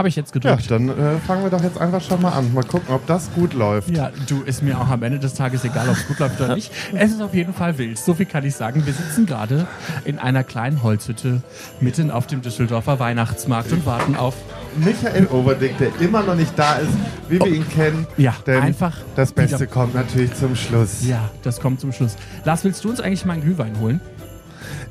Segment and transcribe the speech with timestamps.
[0.00, 0.70] Habe ich jetzt Ja, gedrückt.
[0.70, 2.54] dann äh, fangen wir doch jetzt einfach schon mal an.
[2.54, 3.90] Mal gucken, ob das gut läuft.
[3.94, 6.54] Ja, du, ist mir auch am Ende des Tages egal, ob es gut läuft oder
[6.54, 6.72] nicht.
[6.94, 7.98] Es ist auf jeden Fall wild.
[7.98, 8.86] So viel kann ich sagen.
[8.86, 9.66] Wir sitzen gerade
[10.06, 11.42] in einer kleinen Holzhütte
[11.80, 14.36] mitten auf dem Düsseldorfer Weihnachtsmarkt und warten auf.
[14.82, 16.92] Michael Overdick, der immer noch nicht da ist,
[17.28, 18.06] wie wir ihn kennen.
[18.16, 21.06] Ja, denn einfach das Beste kommt natürlich zum Schluss.
[21.06, 22.16] Ja, das kommt zum Schluss.
[22.46, 24.00] Lars, willst du uns eigentlich mal einen Glühwein holen?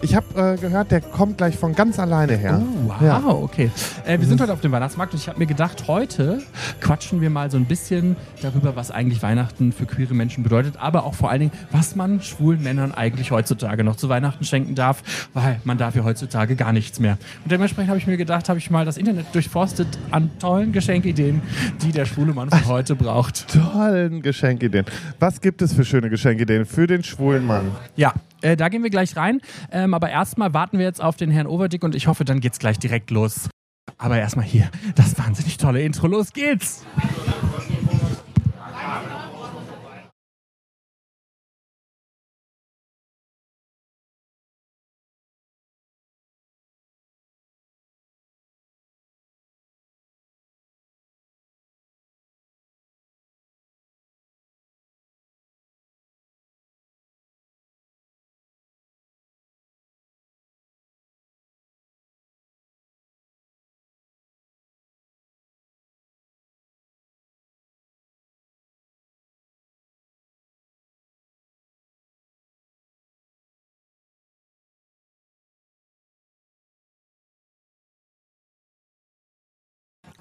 [0.01, 2.61] Ich habe äh, gehört, der kommt gleich von ganz alleine her.
[2.61, 3.23] Oh, wow, Ja.
[3.25, 3.71] okay.
[4.05, 6.41] Äh, wir sind heute auf dem Weihnachtsmarkt und ich habe mir gedacht, heute
[6.81, 11.03] quatschen wir mal so ein bisschen darüber, was eigentlich Weihnachten für queere Menschen bedeutet, aber
[11.05, 15.29] auch vor allen Dingen, was man schwulen Männern eigentlich heutzutage noch zu Weihnachten schenken darf,
[15.33, 17.17] weil man darf ja heutzutage gar nichts mehr.
[17.43, 21.41] Und dementsprechend habe ich mir gedacht, habe ich mal das Internet durchforstet an tollen Geschenkideen,
[21.81, 23.47] die der schwule Mann von heute braucht.
[23.49, 24.85] Tollen Geschenkideen.
[25.19, 27.71] Was gibt es für schöne Geschenkideen für den schwulen Mann?
[27.95, 29.41] Ja, äh, da gehen wir gleich rein.
[29.71, 32.59] Ähm, aber erstmal warten wir jetzt auf den Herrn Overdick und ich hoffe, dann geht's
[32.59, 33.49] gleich direkt los.
[33.97, 36.07] Aber erstmal hier das wahnsinnig tolle Intro.
[36.07, 36.85] Los geht's!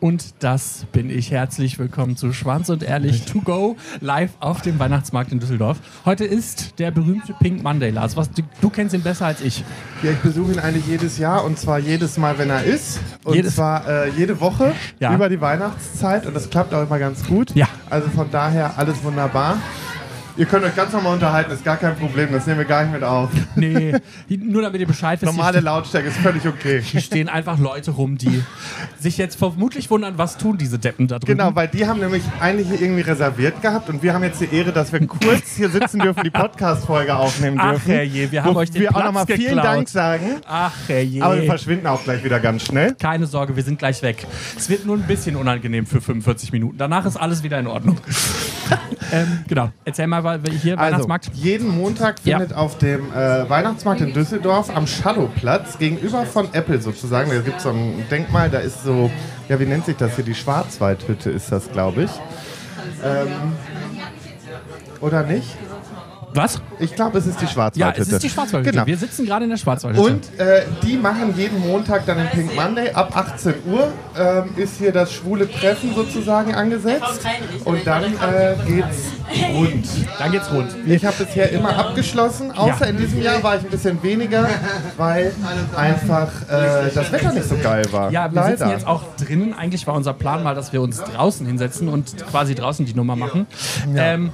[0.00, 1.32] Und das bin ich.
[1.32, 5.78] Herzlich willkommen zu Schwanz und Ehrlich to go live auf dem Weihnachtsmarkt in Düsseldorf.
[6.04, 8.16] Heute ist der berühmte Pink Monday, Lars.
[8.16, 9.64] Was, du, du kennst ihn besser als ich.
[10.04, 13.00] Ja, ich besuche ihn eigentlich jedes Jahr und zwar jedes Mal, wenn er ist.
[13.24, 15.12] Und Jedes- zwar äh, jede Woche Ja.
[15.12, 17.52] über die Weihnachtszeit und das klappt auch immer ganz gut.
[17.56, 17.66] Ja.
[17.90, 19.56] Also von daher alles wunderbar.
[20.38, 22.92] Ihr könnt euch ganz normal unterhalten, ist gar kein Problem, das nehmen wir gar nicht
[22.92, 23.28] mit auf.
[23.56, 23.92] Nee,
[24.28, 25.32] nur damit ihr Bescheid wisst.
[25.32, 26.80] Normale Lautstärke ist völlig okay.
[26.80, 28.44] Hier stehen einfach Leute rum, die
[29.00, 31.38] sich jetzt vermutlich wundern, was tun diese Deppen da drüben.
[31.38, 34.54] Genau, weil die haben nämlich eigentlich hier irgendwie reserviert gehabt und wir haben jetzt die
[34.54, 37.90] Ehre, dass wir kurz hier sitzen dürfen, die Podcast-Folge aufnehmen Ach dürfen.
[37.90, 39.64] herrje, wir haben euch den wir auch Platz nochmal vielen geklaut.
[39.64, 40.36] Dank sagen.
[40.46, 41.20] Ach herrje.
[41.20, 42.94] Aber wir verschwinden auch gleich wieder ganz schnell.
[42.94, 44.24] Keine Sorge, wir sind gleich weg.
[44.56, 46.78] Es wird nur ein bisschen unangenehm für 45 Minuten.
[46.78, 47.98] Danach ist alles wieder in Ordnung.
[49.12, 49.70] ähm, genau.
[49.84, 51.30] Erzähl mal, weil hier Also, Weihnachtsmarkt.
[51.34, 52.38] jeden Montag Ja.
[52.38, 57.56] findet auf dem äh, Weihnachtsmarkt in Düsseldorf am Shadowplatz gegenüber von Apple sozusagen, da gibt
[57.58, 59.10] es so ein Denkmal, da ist so,
[59.48, 62.10] ja wie nennt sich das hier, die Schwarzwaldhütte ist das, glaube ich.
[63.04, 63.28] Ähm,
[65.00, 65.46] oder nicht?
[66.34, 66.60] Was?
[66.78, 68.02] Ich glaube, es ist die Ja, Schwarzwaldhütte.
[68.02, 68.72] es ist die Schwarzwaldhütte.
[68.72, 68.86] Genau.
[68.86, 70.06] Wir sitzen gerade in der Schwarzwaldhütte.
[70.06, 72.90] Und äh, die machen jeden Montag dann den Pink Monday.
[72.92, 77.26] Ab 18 Uhr ähm, ist hier das schwule Treffen sozusagen angesetzt.
[77.64, 79.12] Und dann äh, geht's
[79.54, 79.86] rund.
[80.18, 80.68] Dann geht's rund.
[80.86, 82.86] Ich habe bisher immer abgeschlossen, außer Ja.
[82.86, 84.48] in diesem Jahr war ich ein bisschen weniger,
[84.96, 85.32] weil
[85.76, 88.10] einfach äh, das Wetter nicht so geil war.
[88.10, 88.72] Ja, wir sitzen Leider.
[88.72, 89.54] jetzt auch drinnen.
[89.54, 93.16] Eigentlich war unser Plan mal, dass wir uns draußen hinsetzen und quasi draußen die Nummer
[93.16, 93.46] machen.
[93.96, 94.30] Ähm,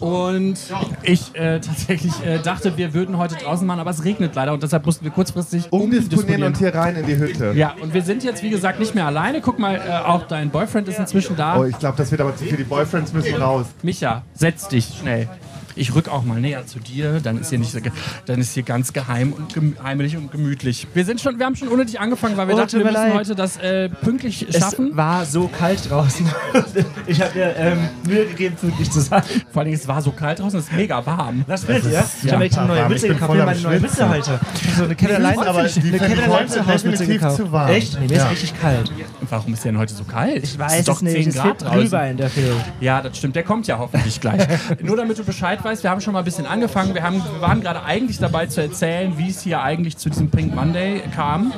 [0.00, 0.56] und
[1.02, 4.62] ich äh, tatsächlich äh, dachte, wir würden heute draußen machen, aber es regnet leider und
[4.62, 7.52] deshalb mussten wir kurzfristig umdisponieren und hier rein in die Hütte.
[7.54, 9.40] Ja, und wir sind jetzt, wie gesagt, nicht mehr alleine.
[9.40, 11.58] Guck mal, äh, auch dein Boyfriend ist inzwischen da.
[11.58, 12.56] Oh, ich glaube, das wird aber zu viel.
[12.56, 13.66] Die Boyfriends müssen raus.
[13.82, 15.28] Micha, setz dich schnell.
[15.78, 17.78] Ich rück auch mal näher zu dir, dann ist hier nicht so,
[18.26, 20.86] dann ist hier ganz geheim und gem heimlich und gemütlich.
[20.92, 23.14] Wir sind schon, wir haben schon unnötig angefangen, weil wir Oh, dachten, wir müssen leid.
[23.14, 24.96] heute das äh, pünktlich Es schaffen.
[24.96, 26.26] war so kalt draußen.
[27.06, 29.22] ich habe mir ähm, Mühe gegeben, pünktlich zu sein.
[29.52, 31.44] Vor allem, es war so kalt draußen, es ist mega warm.
[31.46, 32.04] Das findet ihr?
[32.22, 32.82] Ich ja, habe eine neue.
[32.82, 33.38] Ich Mütze gekauft.
[33.38, 34.40] am meine neue Mütze heute.
[34.76, 37.36] So eine Kevin Allein, aber eine Kevin ich zu Hausmütze gekauft.
[37.36, 37.70] zu warm.
[37.70, 38.00] Echt?
[38.00, 38.24] Nee, mir Ja.
[38.24, 38.92] ist richtig kalt.
[39.30, 40.42] Warum ist denn heute so kalt?
[40.42, 41.14] Ich weiß es ist doch es nicht.
[41.14, 41.78] 10 Es Grad draußen.
[41.80, 42.52] Glühwein, der fehlt.
[42.80, 43.36] Ja, das stimmt.
[43.36, 44.46] Der kommt ja hoffentlich gleich.
[44.82, 46.94] Nur damit du Bescheid weißt, wir haben schon mal ein bisschen angefangen.
[46.94, 50.30] Wir, haben, wir waren gerade eigentlich dabei zu erzählen, wie es hier eigentlich zu diesem
[50.30, 51.52] Pink Monday kam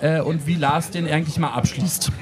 [0.00, 2.12] äh, und wie Lars den eigentlich mal abschließt.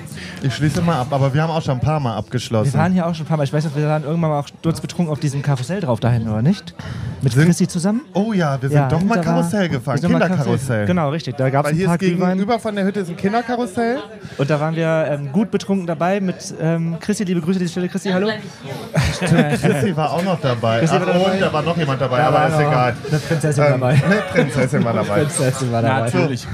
[0.42, 2.74] Ich schließe mal ab, aber wir haben auch schon ein paar Mal Wir abgeschlossen.
[2.74, 3.44] waren hier auch schon ein paar Mal.
[3.44, 6.42] Ich weiß nicht, wir waren irgendwann mal auch sturzbetrunken auf diesem Karussell drauf dahin, oder
[6.42, 6.74] nicht?
[7.22, 8.02] Mit Sind- Chrissy zusammen?
[8.12, 10.86] Oh ja, wir sind doch mal Karussell gefahren, wir Kinderkarussell.
[10.86, 11.36] Genau, richtig.
[11.36, 12.30] Da gab es ein hier paar ist Glühwein.
[12.30, 13.98] gegenüber von der Hütte ist ein Kinderkarussell.
[14.38, 17.24] Und da waren wir ähm, gut betrunken dabei mit ähm, Chrissy.
[17.24, 17.88] Liebe Grüße an die Stelle.
[17.88, 18.28] Chrissy, hallo.
[19.20, 20.82] Chrissy war auch noch dabei.
[20.86, 21.12] Ach, dabei?
[21.32, 22.96] und da war noch jemand dabei, Da aber war ist egal.
[23.08, 23.88] Eine Prinzessin Ähm, dabei.
[24.04, 25.20] Eine Prinzessin war dabei.
[25.20, 26.00] Prinzessin war dabei.
[26.10, 26.46] Natürlich.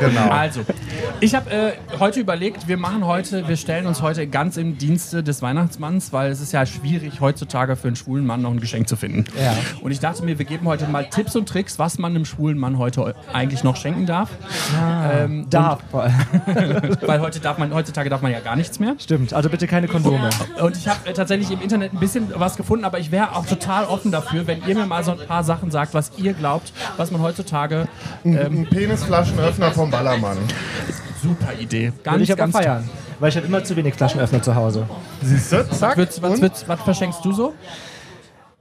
[0.00, 0.28] Genau.
[0.30, 0.60] Also,
[1.20, 5.22] Ich habe äh, heute überlegt, wir machen heute, wir stellen uns heute ganz im Dienste
[5.22, 8.88] des Weihnachtsmanns, weil es ist ja schwierig heutzutage für einen schwulen Mann noch ein Geschenk
[8.88, 9.24] zu finden.
[9.40, 9.54] Ja.
[9.80, 12.58] Und ich dachte mir, wir geben heute mal Tipps und Tricks, was man einem schwulen
[12.58, 14.30] Mann heute eigentlich noch schenken darf.
[15.12, 15.80] Ähm, Darf.
[15.92, 18.96] Weil heute darf man, heutzutage darf man ja gar nichts mehr.
[18.98, 20.28] Stimmt, also bitte keine Kondome.
[20.60, 23.46] Und ich habe äh, tatsächlich im Internet ein bisschen was gefunden, aber ich wäre auch
[23.46, 26.72] total offen dafür, wenn ihr mir mal so ein paar Sachen sagt, was ihr glaubt,
[26.96, 27.88] was man heutzutage.
[28.24, 30.38] Ein Penisflaschenöffner vom Ballermann.
[31.24, 31.86] Super Idee.
[31.86, 32.90] Würde Ganz, ich aber ganz feiern.
[33.18, 34.86] Weil ich habe immer zu wenig Flaschenöffner zu Hause.
[35.22, 35.70] Siehst du?
[35.70, 35.96] Zack.
[35.96, 36.42] Was, und?
[36.42, 37.54] wird's, was verschenkst du so?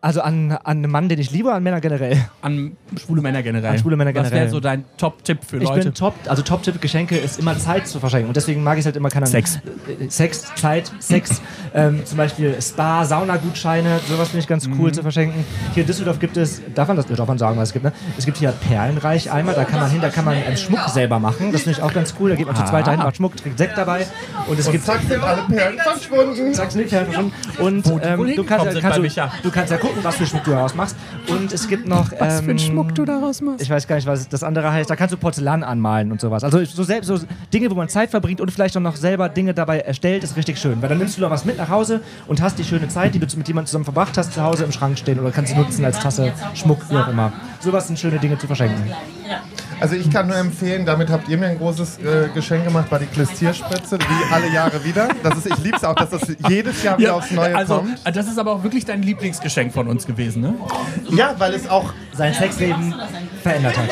[0.03, 2.17] Also an, an einen Mann, den ich liebe, an Männer generell.
[2.41, 3.71] An schwule Männer generell.
[3.71, 4.41] An schwule Männer Was generell.
[4.41, 5.85] wäre so dein Top-Tipp für Ich Leute?
[5.85, 8.27] bin Top, also Top-Tipp Geschenke ist immer Zeit zu verschenken.
[8.27, 9.61] Und deswegen mag ich es halt immer keine Sex.
[9.87, 11.41] Äh, Sex, Zeit, Sex.
[11.73, 14.93] ähm, zum Beispiel Spa, Saunagutscheine, sowas finde ich ganz cool Mhm.
[14.93, 15.45] zu verschenken.
[15.73, 17.93] Hier in Düsseldorf gibt es, darf man das, darf man sagen, was es gibt, ne?
[18.17, 21.19] Es gibt hier Perlenreich einmal, da kann man hin, da kann man ähm, Schmuck selber
[21.19, 21.53] machen.
[21.53, 22.29] Das finde ich auch ganz cool.
[22.31, 24.05] Da geht man zu zweit dahin, macht Schmuck, trinkt Sekt dabei.
[24.47, 26.53] Und es Und gibt zack sind alle Perlen verschwunden.
[26.53, 27.31] Sag's nicht, Herr Verschwunden.
[27.59, 30.43] Und die ähm, du, kannst, sind kannst du, du kannst ja gucken, was für Schmuck
[30.43, 30.95] du daraus machst.
[31.27, 32.11] Und es gibt noch.
[32.11, 33.61] was für einen ähm, Schmuck du daraus machst?
[33.61, 34.89] Ich weiß gar nicht, was das andere heißt.
[34.89, 36.43] Da kannst du Porzellan anmalen und sowas.
[36.43, 37.19] Also so, selbst, so
[37.53, 40.59] Dinge, wo man Zeit verbringt und vielleicht auch noch selber Dinge dabei erstellt, ist richtig
[40.59, 40.81] schön.
[40.81, 43.19] Weil dann nimmst du noch was mit nach Hause und hast die schöne Zeit, die
[43.19, 45.85] du mit jemandem zusammen verbracht hast, zu Hause im Schrank stehen oder kannst sie nutzen
[45.85, 47.33] als Tasse, Schmuck, wie auch immer.
[47.59, 48.83] Sowas sind schöne Dinge zu verschenken.
[49.83, 52.99] Also ich kann nur empfehlen, damit habt ihr mir ein großes äh, Geschenk gemacht, war
[52.99, 55.09] die Klistierspritze, wie alle Jahre wieder.
[55.21, 57.99] Das ist, ich liebe es auch, dass das jedes Jahr wieder aufs Neue also, kommt.
[58.05, 60.55] das ist aber auch wirklich dein Lieblingsgeschenk von uns gewesen, ne?
[61.09, 62.93] Ja, weil es auch, Sein Sexleben
[63.41, 63.87] verändert hat.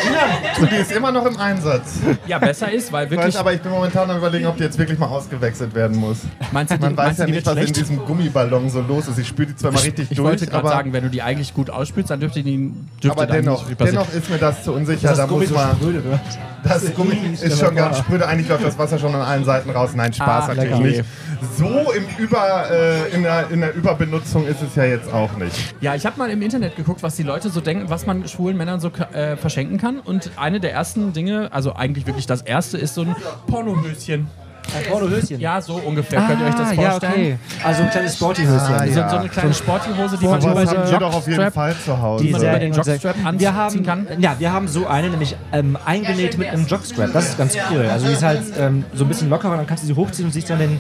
[0.62, 1.94] ja, die ist immer noch im Einsatz.
[2.28, 3.28] Ja, besser ist, weil Ich wirklich.
[3.34, 6.20] weiß, aber ich bin momentan am überlegen, ob die jetzt wirklich mal ausgewechselt werden muss.
[6.52, 7.76] meinst du, die, Man weiß meinst du, ja die nicht, was in schlecht?
[7.78, 9.18] diesem Gummiballon so los ist.
[9.18, 11.22] Ich spüre die zwar mal richtig Ich durch, wollte gerade aber, sagen, wenn du die
[11.22, 12.72] eigentlich gut ausspülst, dann dürfte die
[13.04, 15.14] dürfte aber dennoch, dennoch ist mir das zu unsicher.
[15.16, 16.20] Da muss man, spröde wird.
[16.64, 18.28] Das Gummi ist schon ganz spröde.
[18.28, 19.92] Eigentlich läuft das Wasser schon an allen Seiten raus.
[19.96, 21.04] Nein, Spaß Ah, natürlich nicht.
[21.58, 25.76] So im Über, äh, in, der, in der Überbenutzung ist es ja jetzt auch nicht.
[25.82, 28.58] Ja, ich habe mal im Internet geguckt, was die Leute so denken, was man schwulen
[28.58, 30.00] Männern so äh, verschenken kann.
[30.00, 33.16] Und eine der ersten Dinge, also eigentlich wirklich das erste, ist so ein
[33.48, 34.28] Pornohöschen.
[34.78, 35.40] Ein Pornohöschen.
[35.40, 36.22] Ja, so ungefähr.
[36.22, 37.14] Könnt ihr euch das Ah, ja, vorstellen?
[37.14, 37.38] okay.
[37.64, 38.58] Also ein kleines Sportyhöschen.
[38.74, 39.10] Ah, So, ja.
[39.10, 42.24] so eine kleine Sporthose, die man über den doch auf jeden Jockstrap, Fall zu Hause.
[42.24, 44.08] die man Sehr über den Jockstrap wir anziehen haben, kann.
[44.20, 47.12] Ja, wir haben so eine, nämlich ähm, eingenäht mit einem Jockstrap.
[47.12, 47.86] Das ist ganz cool.
[47.92, 50.32] Also die ist halt ähm, so ein bisschen lockerer, dann kannst du sie hochziehen und
[50.32, 50.80] siehst dann den,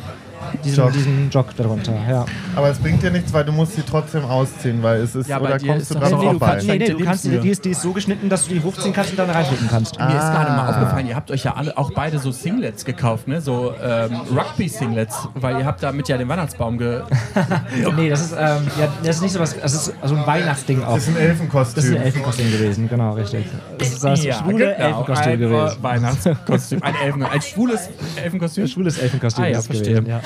[0.63, 0.93] diesen, Jock.
[0.93, 1.93] diesen Jock darunter.
[2.09, 2.25] Ja.
[2.55, 5.39] Aber es bringt dir nichts, weil du musst sie trotzdem ausziehen, weil es ist, Ja,
[5.39, 6.47] oder kommst ist du dran so- Nee, du vorbei.
[6.51, 8.61] kannst, nee, nee, du kannst die, die, ist, die ist so geschnitten, dass du die
[8.63, 9.97] hochziehen kannst und dann reinflicken kannst.
[9.99, 10.55] Mir ist gerade Ah.
[10.57, 13.41] mal aufgefallen, ihr habt euch ja alle auch beide so Singlets gekauft, ne?
[13.41, 17.01] So ähm, Rugby-Singlets, weil ihr habt damit ja den Weihnachtsbaum ge.
[17.97, 20.83] Nee, das ist, ähm, ja, das ist nicht so was, das ist so ein Weihnachtsding
[20.83, 20.95] auch.
[20.95, 21.95] Das ist ein Das ist Elfenkostüm.
[21.95, 23.45] ein Elfenkostüm gewesen, genau, richtig.
[23.77, 25.77] Das ist das schwule Elfenkostüm ein gewesen.
[25.83, 26.83] Weihnachtskostüm.
[26.83, 27.89] Ein, Elfen, ein schwules
[28.23, 28.67] Elfenkostüm.
[28.67, 29.95] Schwules Elfenkostüm Ah, ja, verstehe.
[30.01, 30.21] gewesen, ja.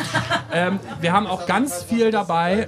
[0.53, 2.67] Ähm, wir haben auch ganz viel dabei,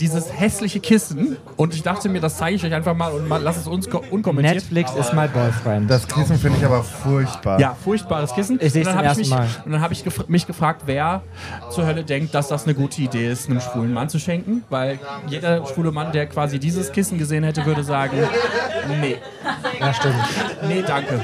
[0.00, 1.36] dieses hässliche Kissen.
[1.56, 3.88] Und ich dachte mir, das zeige ich euch einfach mal und mal, lass es uns
[3.90, 4.54] ko- unkommentiert.
[4.56, 5.90] Netflix ist my boyfriend.
[5.90, 7.49] Das Kissen finde ich aber furchtbar.
[7.58, 8.58] Ja, furchtbares Kissen.
[8.60, 9.48] Ich Und dann zum ersten mich, Mal.
[9.64, 11.22] Und dann habe ich gef mich gefragt, wer
[11.70, 14.64] zur Hölle denkt, dass das eine gute Idee ist, einem schwulen Mann zu schenken.
[14.68, 18.16] Weil jeder schwule Mann, der quasi dieses Kissen gesehen hätte, würde sagen,
[19.00, 19.16] nee,
[19.78, 20.14] ja, stimmt.
[20.68, 21.20] nee, danke.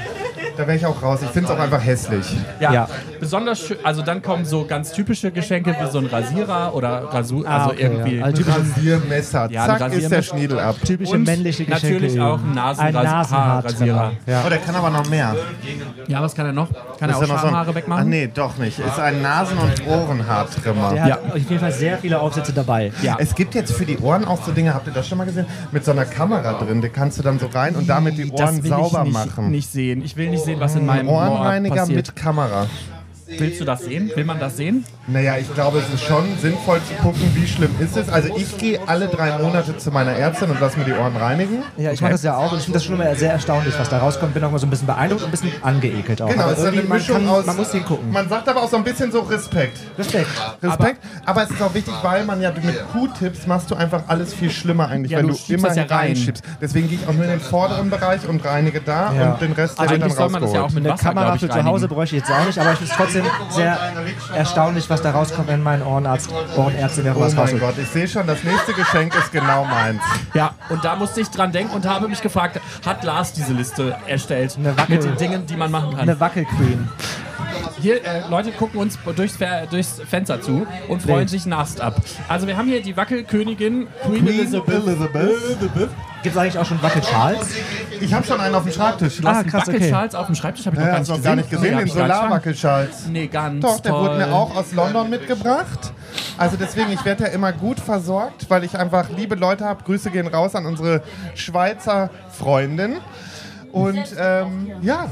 [0.57, 1.19] Da wäre ich auch raus.
[1.23, 2.25] Ich finde es auch einfach hässlich.
[2.59, 2.89] Ja, Ja.
[3.19, 7.47] besonders schön, also dann kommen so ganz typische Geschenke wie so ein Rasierer oder Rasur,
[7.47, 8.15] Ah, also okay, irgendwie.
[8.17, 8.25] ja.
[8.25, 9.51] Also typische, Rasiermesser.
[9.51, 10.23] Ja, ein Zack, ist der Rasiermesser.
[10.23, 10.75] Schniedel ab.
[10.85, 11.93] typische Und männliche Geschenke.
[11.93, 13.95] natürlich auch ein ein Nasenras- Nasenhaartrenner.
[13.95, 14.11] Haarrasierer.
[14.25, 14.43] Ja.
[14.45, 15.35] Oh, der kann aber noch mehr.
[16.07, 16.69] Ja, was kann er noch?
[16.99, 18.09] Kann er auch noch so ein- Schamhaare Ach wegmachen?
[18.09, 18.79] nee, doch nicht.
[18.79, 20.93] Ist ein Nasen- und Ohrenhaartrimmer.
[20.93, 21.17] Der hat Ja.
[21.29, 22.91] auf jeden Fall sehr viele Aufsätze dabei.
[23.01, 23.17] Ja.
[23.19, 25.45] Es gibt jetzt für die Ohren auch so Dinge, habt ihr das schon mal gesehen?
[25.71, 28.39] Mit so einer Kamera drin, die kannst du dann so rein und damit die das
[28.49, 29.51] Ohren will sauber ich nicht, machen.
[29.51, 30.01] nicht sehen.
[30.03, 32.07] Ich will nicht sehen, was in meinem Ohr Ohrenreiniger passiert.
[32.07, 32.67] mit Kamera.
[33.29, 34.09] Willst du das sehen?
[34.15, 34.85] Will man das sehen?
[35.07, 38.07] Naja, ich glaube, es ist schon sinnvoll zu gucken, wie schlimm ist es.
[38.09, 41.63] Also ich gehe alle drei Monate zu meiner Ärztin und lasse mir die Ohren reinigen.
[41.77, 43.89] Ja, ich mache das ja auch und ich finde das schon immer sehr erstaunlich, was
[43.89, 44.33] da rauskommt.
[44.33, 46.29] Bin auch mal so ein bisschen beeindruckt und ein bisschen angeekelt auch.
[46.29, 47.45] Genau, Aber es ist eine irgendwie, man, Mischung kann, aus...
[47.45, 48.11] man muss hingucken.
[48.11, 49.77] Man sagt aber auch so ein bisschen so Respekt.
[49.97, 50.27] Respekt.
[50.63, 54.33] Respekt, aber, es ist auch wichtig, weil man ja mit Q-Tips machst du einfach alles
[54.33, 55.89] viel schlimmer eigentlich, Ja, wenn du du, immer das ja rein.
[56.07, 56.43] reinschiebst.
[56.61, 59.33] Deswegen gehe ich auch nur in den vorderen Bereich und reinige da Ja.
[59.33, 60.83] und den Rest Also wird dann eigentlich soll man das ja auch rausgeholt.
[60.83, 62.91] mit Eine Wasser, Kamera für zu Hause bräuchte ich jetzt auch nicht, aber ich finde
[62.91, 63.16] es trotzdem
[63.49, 63.77] sehr
[64.33, 67.61] erstaunlich, was da rauskommt, wenn mein Ohrenarzt, Ohrenärztin mir Oh was mein rausholt.
[67.61, 70.01] Gott, ich sehe schon, das nächste Geschenk ist genau meins.
[70.33, 73.95] Ja, und da musste ich dran denken und habe mich gefragt, hat Lars diese Liste
[74.07, 74.57] erstellt
[74.87, 75.99] mit den Dingen, die man machen kann?
[76.01, 76.89] Eine Wackelqueen.
[77.79, 79.37] Hier, äh, Leute gucken uns durchs,
[79.69, 82.01] durchs Fenster zu und freuen sich Nast ab.
[82.27, 84.87] Also wir haben hier die Wackelkönigin Queen, Queen Elizabeth.
[84.87, 85.89] Elizabeth.
[86.23, 87.47] Gibt es eigentlich auch schon Wackelschals?
[88.01, 89.19] Ich habe schon einen auf dem Schreibtisch.
[89.23, 89.75] Ah, Einen krass, okay.
[89.77, 91.49] Wackelschals auf dem Schreibtisch habe ich Ja, noch gar hast nicht du noch gar nicht
[91.49, 92.15] gesehen, den ich gar nicht.
[92.15, 93.07] Solarwackelschals.
[93.07, 94.01] Nee, ganz Doch, der toll.
[94.01, 95.93] wurde mir auch aus London mitgebracht.
[96.37, 99.83] Also deswegen, ich werde ja immer gut versorgt, weil ich einfach liebe Leute habe.
[99.83, 101.01] Grüße gehen raus an unsere
[101.35, 102.95] Schweizer Freundin.
[103.71, 105.09] Und ähm, ja,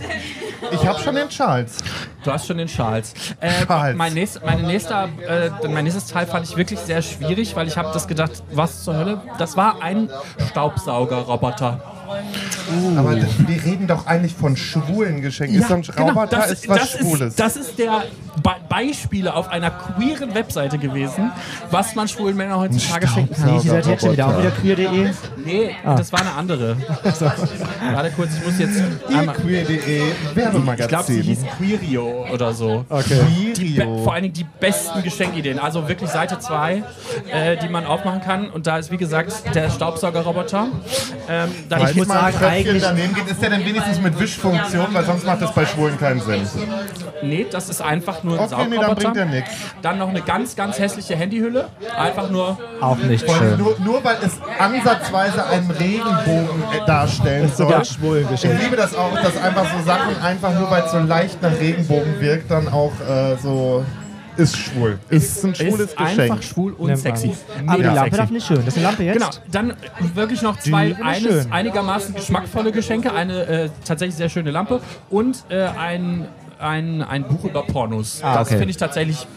[0.72, 1.78] ich habe schon den Charles.
[2.24, 3.14] Du hast schon den Charles.
[3.40, 3.98] Äh, Charles.
[3.98, 7.78] Mein, nächst, meine nächster, äh, mein nächstes Teil fand ich wirklich sehr schwierig, weil ich
[7.78, 9.22] habe das gedacht, was zur Hölle?
[9.38, 10.10] Das war ein
[10.50, 11.95] Staubsaugerroboter.
[12.98, 15.60] Aber wir reden doch eigentlich von schwulen Geschenken.
[15.60, 16.26] ist so ein Roboter genau.
[16.26, 17.28] das, ist was das Schwules.
[17.30, 18.04] Ist, das ist der
[18.42, 21.32] Be Beispiele auf einer queeren Webseite gewesen,
[21.72, 23.56] was man schwulen Männern heutzutage schenken kann.
[23.56, 25.10] Nee, die seid jetzt schon wieder auch wieder queer.de.
[25.46, 26.76] Nee, das war eine andere.
[27.04, 29.36] Warte kurz, ich muss jetzt einmal.
[29.36, 31.22] Queer.de Ich glaube, sie Werbemagazin.
[31.22, 32.86] hieß Queerio oder so.
[32.90, 33.22] Okay.
[33.56, 35.60] Die be vor allen Dingen die besten Geschenkideen.
[35.60, 36.84] Also wirklich Seite 2,
[37.32, 38.50] äh, die man aufmachen kann.
[38.50, 40.68] Und da ist, wie gesagt, der Staubsaugerroboter.
[41.30, 43.66] Ähm, dann Weil ich muss mal ein sagen, Tröpfchen eigentlich- daneben geht, ist der denn
[43.66, 46.42] wenigstens mit Wischfunktion, weil sonst macht das bei Schwulen keinen Sinn.
[47.24, 49.52] nee, das ist einfach nur ein Okay, nee, dann bringt er nichts.
[49.82, 51.70] Dann noch eine ganz, ganz hässliche Handyhülle.
[51.98, 52.58] Einfach nur.
[52.82, 53.58] Auch nicht schön.
[53.58, 57.68] Nur, nur weil es ansatzweise einen Regenbogen äh, darstellen soll.
[57.68, 61.00] sogar schwulen ich liebe das auch, dass einfach so Sachen einfach nur weil es so
[61.00, 63.84] leicht nach Regenbogen wirkt, dann auch äh, so
[64.38, 65.00] ist schwul.
[65.10, 66.20] Ist ein schwules ist Geschenk.
[66.20, 66.98] einfach schwul und man.
[66.98, 67.32] sexy.
[67.65, 68.18] Aber die Mega Lampe sexy.
[68.18, 68.58] darf nicht schön.
[68.58, 69.13] Das ist eine Lampe jetzt?
[69.15, 69.74] Genau, dann
[70.13, 75.63] wirklich noch zwei eines, einigermaßen geschmackvolle Geschenke, eine äh, tatsächlich sehr schöne Lampe und äh,
[75.63, 76.27] ein,
[76.60, 78.20] ein, ein Buch über Pornos.
[78.24, 78.58] Ah, das okay.
[78.58, 79.27] finde ich tatsächlich,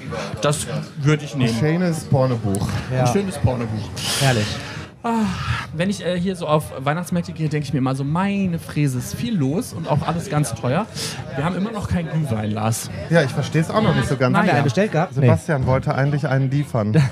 [0.43, 0.67] das
[0.99, 1.55] würde ich nehmen.
[1.59, 2.67] Schönes Pornobuch.
[2.93, 3.89] Ja, Ein schönes Pornobuch.
[4.21, 4.47] herrlich.
[5.75, 8.99] Wenn ich äh, hier so auf Weihnachtsmärkte gehe, denke ich mir immer so, meine Fräse
[8.99, 10.87] ist viel los und auch alles ganz teuer.
[11.37, 12.91] Wir haben immer noch kein Glühwein, Lars.
[13.11, 14.37] Ja, ich verstehe es auch noch nicht so ganz.
[14.37, 15.17] Haben wir einen bestellt gehabt?
[15.17, 16.93] Nee, Sebastian wollte eigentlich einen liefern.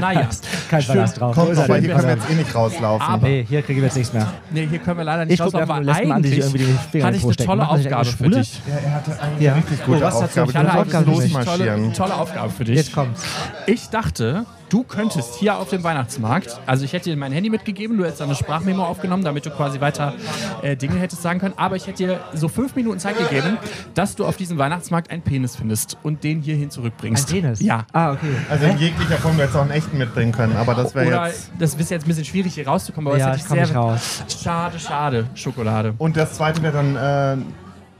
[0.00, 0.28] Naja,
[0.70, 1.34] kein Verlass drauf.
[1.34, 1.84] Kommt weil denn?
[1.84, 3.06] hier können wir jetzt eh nicht rauslaufen.
[3.06, 4.26] Aber- Nee, hier kriegen wir jetzt nichts mehr.
[4.50, 7.16] nee, hier können wir leider nicht Ich rauslaufen, an, sich eigentlich irgendwie die Finger hatte
[7.16, 8.60] ich eine tolle Aufgabe für dich.
[8.66, 9.54] ja, er hatte eine Ja.
[9.54, 10.28] richtig gute Oh, Aufgabe.
[10.52, 11.44] für Du eine.
[11.44, 12.76] Tolle, tolle Aufgabe für dich.
[12.76, 13.22] Jetzt kommt's.
[13.66, 17.98] Ich dachte, du könntest hier auf dem Weihnachtsmarkt, also ich hätte dir mein Handy mitgegeben,
[17.98, 20.14] du hättest dann eine Sprachmemo aufgenommen, damit du quasi weiter
[20.62, 23.58] äh, Dinge hättest sagen können, aber ich hätte dir so fünf Minuten Zeit gegeben,
[23.94, 27.28] dass du auf diesem Weihnachtsmarkt einen Penis findest und den hierhin zurückbringst.
[27.28, 27.60] Ein Penis?
[27.60, 27.84] Ja.
[27.92, 28.30] Ah, okay.
[28.48, 31.26] Also in jeglicher Form, du hättest auch einen echten mitbringen können, aber das wäre Oder
[31.26, 31.50] jetzt...
[31.58, 33.68] das ist jetzt ein bisschen schwierig hier rauszukommen, aber Ja, das ich hätte ich nicht
[33.72, 34.24] sehr raus.
[34.42, 35.94] schade, schade Schokolade.
[35.98, 37.44] Und das zweite wäre dann, äh,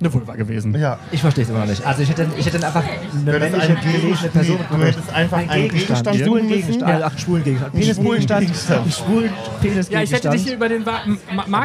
[0.02, 0.74] Eine Vulva gewesen.
[0.78, 1.84] ja, Ich verstehe es immer noch nicht.
[1.86, 5.36] Also ich hätte, ich hätte dann einfach eine männliche, gelesene Person nee, du hättest einfach
[5.36, 6.48] einen Gegenstand einen schwulen.
[6.48, 6.80] Gegenstand.
[6.90, 7.00] Ja.
[7.04, 7.72] Ach, einen schwulen Gegenstand.
[7.74, 8.94] Penis schwulen Gegenstand.
[8.94, 9.30] Schwulen
[9.60, 11.06] Penis Ja, ich hätte dich hier über den Markt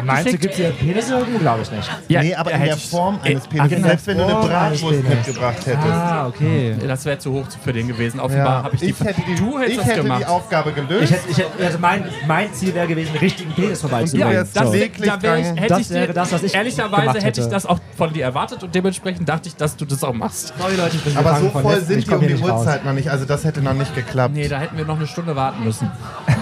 [0.06, 0.42] Meinst du, geschickt.
[0.42, 1.38] gibt es hier Penis irgendwo?
[1.38, 1.90] Glaube ich nicht.
[2.08, 3.68] Ja, nee, aber ja, in der Form eines Äh, Penis.
[3.70, 5.86] der Selbst wenn du eine Bratwurst mitgebracht hättest.
[5.86, 6.74] Ah, okay.
[6.86, 8.20] Das wäre zu hoch für den gewesen.
[8.20, 8.86] Offenbar Ja, habe ich die.
[8.90, 10.20] ich hätte die, du hättest ich das hätte gemacht.
[10.20, 11.04] die Aufgabe gelöst.
[11.04, 14.30] Ich hätte, ich hätte, also mein, mein Ziel wäre gewesen, einen richtigen Penis vorbeizubringen.
[14.30, 18.74] wärst das, wäre das, was ich Ehrlicherweise hätte ich das auch von dir erwartet und
[18.74, 20.52] dementsprechend dachte ich, dass du das auch machst.
[20.58, 22.34] Sorry Leute, ich bin aber so voll sind die um die.
[22.36, 23.10] Uhrzeit noch nicht.
[23.10, 24.34] Also das hätte noch nicht geklappt.
[24.34, 25.90] Nee, da hätten wir noch eine Stunde warten müssen.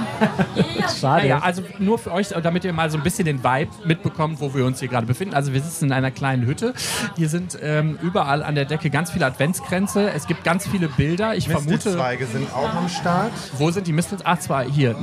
[1.01, 1.23] Schade.
[1.23, 4.55] Naja, also nur für euch, damit ihr mal so ein bisschen den Vibe mitbekommt, wo
[4.55, 5.35] wir uns hier gerade befinden.
[5.35, 6.75] Also wir sitzen in einer kleinen Hütte.
[7.17, 10.11] Hier sind ähm, überall an der Decke ganz viele Adventskränze.
[10.11, 11.35] Es gibt ganz viele Bilder.
[11.35, 13.33] Ich vermute, Mistelzweige sind auch am Start.
[13.59, 14.19] wo sind die Mistel?
[14.25, 14.95] Ah, zwei hier.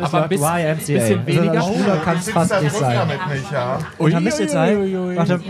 [0.00, 0.76] das aber war bis- YMCA.
[0.76, 1.52] bisschen weniger.
[1.52, 3.08] Also, schwuler kann es fast da nicht sein.
[3.08, 3.78] mit nicht, ja.
[3.98, 5.16] Und haben Mist jetzt Uiuiuiui.
[5.16, 5.40] Warte.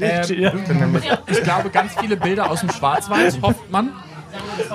[0.00, 3.90] Ähm, ich glaube, ganz viele Bilder aus dem Schwarzwald, hofft man.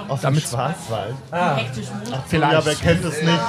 [0.08, 1.16] Aus Damit- dem Schwarzwald.
[2.28, 2.54] Vielleicht.
[2.54, 3.40] Ja, wer kennt es nicht?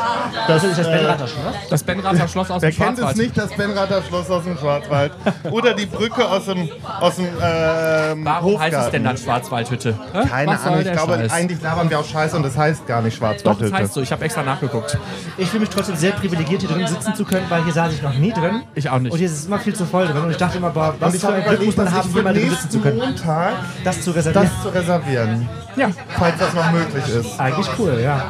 [0.47, 1.55] Das, Das ist das äh, Benrather Schloss.
[1.71, 3.17] Das Benrather Schloss aus Wer dem kennt es Schwarzwald.
[3.17, 5.13] nicht, das Benrather Schloss aus dem Schwarzwald?
[5.51, 6.69] Oder die Brücke aus dem,
[7.01, 8.77] aus dem ähm, Warum Hofgarten.
[8.77, 9.99] heißt es denn dann Schwarzwaldhütte?
[10.13, 10.27] Hä?
[10.29, 11.33] Keine Was Ahnung, ich glaube, Scheiß?
[11.33, 13.71] eigentlich labern wir auch Scheiße und das heißt gar nicht Doch, Schwarzwaldhütte.
[13.71, 14.01] das heißt so.
[14.03, 14.99] Ich habe extra nachgeguckt.
[15.37, 18.03] Ich fühle mich trotzdem sehr privilegiert, hier drin sitzen zu können, weil hier saß ich
[18.03, 18.63] noch nie drin.
[18.75, 19.13] Ich auch nicht.
[19.13, 20.23] Und hier ist es immer viel zu voll drin.
[20.25, 22.51] Und ich dachte immer, boah, was für ein Glück muss man haben, hier mal drin
[22.51, 22.99] sitzen zu können.
[22.99, 23.53] Montag
[23.85, 24.51] Das zu reservieren.
[24.55, 25.89] das zu reservieren, Ja.
[26.21, 27.41] Falls das noch möglich ist.
[27.41, 28.27] Eigentlich cool, ja.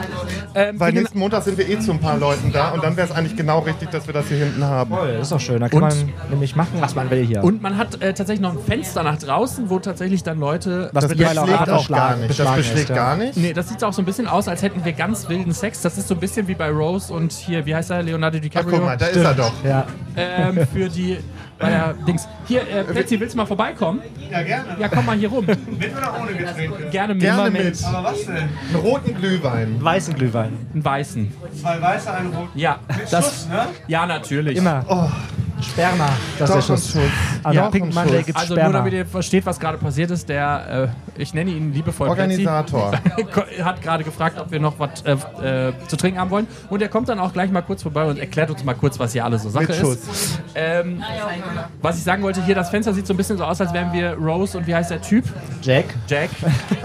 [0.54, 3.06] Ähm, Weil nächsten Montag sind wir eh zu ein paar Leuten da und dann wäre
[3.09, 4.90] es eigentlich genau richtig, dass wir das hier hinten haben.
[4.94, 5.61] Toll, das ist doch schön.
[5.61, 7.44] Da kann Und- man nämlich machen, was man will hier.
[7.44, 10.88] und man hat äh, tatsächlich noch ein Fenster nach draußen, wo tatsächlich dann Leute.
[10.92, 12.38] Was Das beschlägt auch auch gar nicht.
[12.38, 12.94] Das beschlägt ist, ja.
[12.94, 13.37] gar nicht.
[13.37, 15.82] Nee, das sieht auch so ein bisschen aus, als hätten wir ganz wilden Sex.
[15.82, 18.42] Das ist so ein bisschen wie bei Rose und hier, wie heißt er, Leonardo Ach,
[18.42, 18.76] DiCaprio.
[18.76, 19.52] guck mal, da ist er doch.
[19.64, 19.87] Ja.
[20.16, 21.18] ähm, für die
[21.61, 22.26] bei der Dings.
[22.47, 24.00] Hier, äh, Petsy, willst du mal vorbeikommen?
[24.31, 24.76] Ja, gerne.
[24.79, 25.47] Ja, komm mal hier rum.
[25.47, 25.59] Mit
[25.97, 26.88] oder ohne Getränke?
[26.90, 27.23] Gerne mit.
[27.23, 27.85] Gerne mit.
[27.85, 28.37] Aber was denn?
[28.37, 29.76] Einen roten Glühwein.
[29.81, 30.52] Weißen Glühwein.
[30.73, 31.33] Einen weißen.
[31.61, 32.49] Zwei weiße, ein rot.
[32.55, 33.49] Ja, Schuss, das.
[33.49, 33.67] ne?
[33.87, 34.57] Ja, natürlich.
[34.57, 34.85] Immer.
[35.62, 36.09] Sperma.
[36.38, 36.99] Das ist der Schuss.
[37.43, 40.29] Am Ja, Pink Monday gibt es Also nur damit ihr versteht, was gerade passiert ist,
[40.29, 42.93] der, äh, ich nenne ihn liebevoll Plätzi, Organisator.
[43.62, 46.47] hat gerade gefragt, ob wir noch was äh, äh, zu trinken haben wollen.
[46.69, 49.12] Und er kommt dann auch gleich mal kurz vorbei und erklärt uns mal kurz, was
[49.12, 50.40] hier alles so Sache Mit ist.
[50.55, 51.02] Ähm,
[51.83, 53.93] was ich sagen wollte, hier das Fenster sieht so ein bisschen so aus, als wären
[53.93, 55.25] wir Rose und wie heißt der Typ?
[55.62, 55.87] Jack.
[56.09, 56.31] Jack.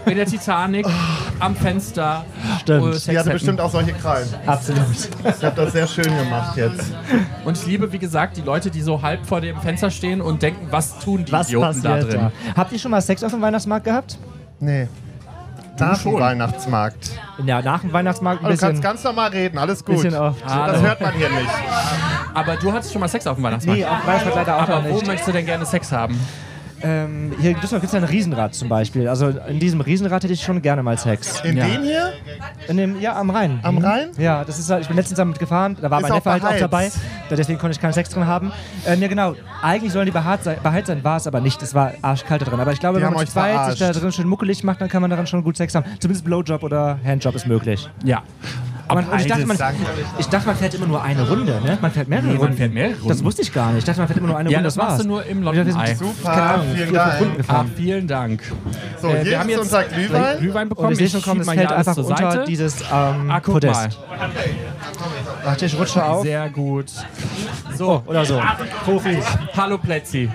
[0.06, 0.86] In der Titanic,
[1.40, 2.26] am Fenster.
[2.62, 2.94] Stimmt.
[2.94, 4.28] Sex Die hatte bestimmt auch solche Krallen.
[4.46, 4.86] Absolut.
[5.24, 6.94] Ich habe das sehr schön gemacht jetzt.
[7.44, 10.42] Und ich liebe, wie gesagt, die Leute, die so halb vor dem Fenster stehen und
[10.42, 12.12] denken, was tun die Was Idioten da drin?
[12.12, 12.32] da?
[12.56, 14.18] Habt ihr schon mal Sex auf dem Weihnachtsmarkt gehabt?
[14.60, 14.88] Nee.
[15.78, 16.14] Nach dem.
[16.14, 17.12] Weihnachtsmarkt.
[17.46, 18.82] Ja, nach dem Weihnachtsmarkt ein Also du bisschen.
[18.84, 19.96] kannst ganz normal reden, alles gut.
[20.02, 20.42] bisschen oft.
[20.44, 20.80] Das Hallo.
[20.82, 21.50] hört man hier nicht.
[22.34, 23.80] Aber du hattest schon mal Sex auf dem Weihnachtsmarkt.
[23.82, 25.08] Nee, auf dem Weihnachtsmarkt leider auch Aber noch wo nicht.
[25.08, 26.18] möchtest du denn gerne Sex haben?
[26.82, 29.08] Ähm, hier in Düsseldorf gibt es ja ein Riesenrad zum Beispiel.
[29.08, 31.42] Also in diesem Riesenrad hätte ich schon gerne mal Sex.
[31.42, 31.66] In Ja.
[31.68, 32.12] den hier?
[32.68, 33.60] In dem, ja, am Rhein.
[33.64, 33.86] Am Mhm.
[33.86, 34.10] Rhein?
[34.18, 36.44] Ja, das ist halt, ich bin letztens damit gefahren, da war Ist mein Neffe halt
[36.46, 36.92] auch dabei.
[37.30, 38.52] Da- Deswegen konnte ich keinen Sex drin haben.
[38.86, 39.36] Ähm, ja, genau.
[39.62, 41.62] Eigentlich sollen die behaart sein, beheizt sein, war es aber nicht.
[41.62, 42.60] Es war arschkalt da drin.
[42.60, 45.02] Aber ich glaube, Die wenn man zweit sich da drin schön muckelig macht, dann kann
[45.02, 45.86] man daran schon gut Sex haben.
[46.00, 47.90] Zumindest Blowjob oder Handjob ist möglich.
[48.04, 48.22] Ja.
[48.88, 49.58] Aber man, und ich, dachte, man,
[50.20, 51.78] ich dachte, man fährt immer nur eine Runde, ne?
[51.82, 52.58] Man fährt mehrere Nee, man Runden.
[52.58, 53.08] fährt mehrere Runden.
[53.10, 53.80] Das wusste ich gar nicht.
[53.80, 54.68] Ich dachte, man fährt immer nur eine Ja, Runde.
[54.68, 55.02] das machst war's.
[55.02, 55.96] du nur im Und ich dachte, wir Lottenei.
[55.96, 57.20] sind Super, Ahnung, vielen Dank.
[57.20, 57.72] Runden Ah, gefahren.
[57.76, 58.42] vielen Dank.
[59.02, 60.40] So, Äh, hier wir haben jetzt unser Glühwein.
[60.40, 60.90] Glühwein Und bekommen.
[60.90, 62.46] wir sehen Ich schon kommen, mal fällt einfach zur unter Seite.
[62.48, 64.00] dieses ähm, Ah, Podest.
[65.44, 66.24] Warte, ich rutsche auf.
[66.24, 66.86] Sehr gut.
[67.76, 68.42] So, Oder so.
[68.84, 69.26] Profis.
[69.56, 70.30] hallo Plätzi.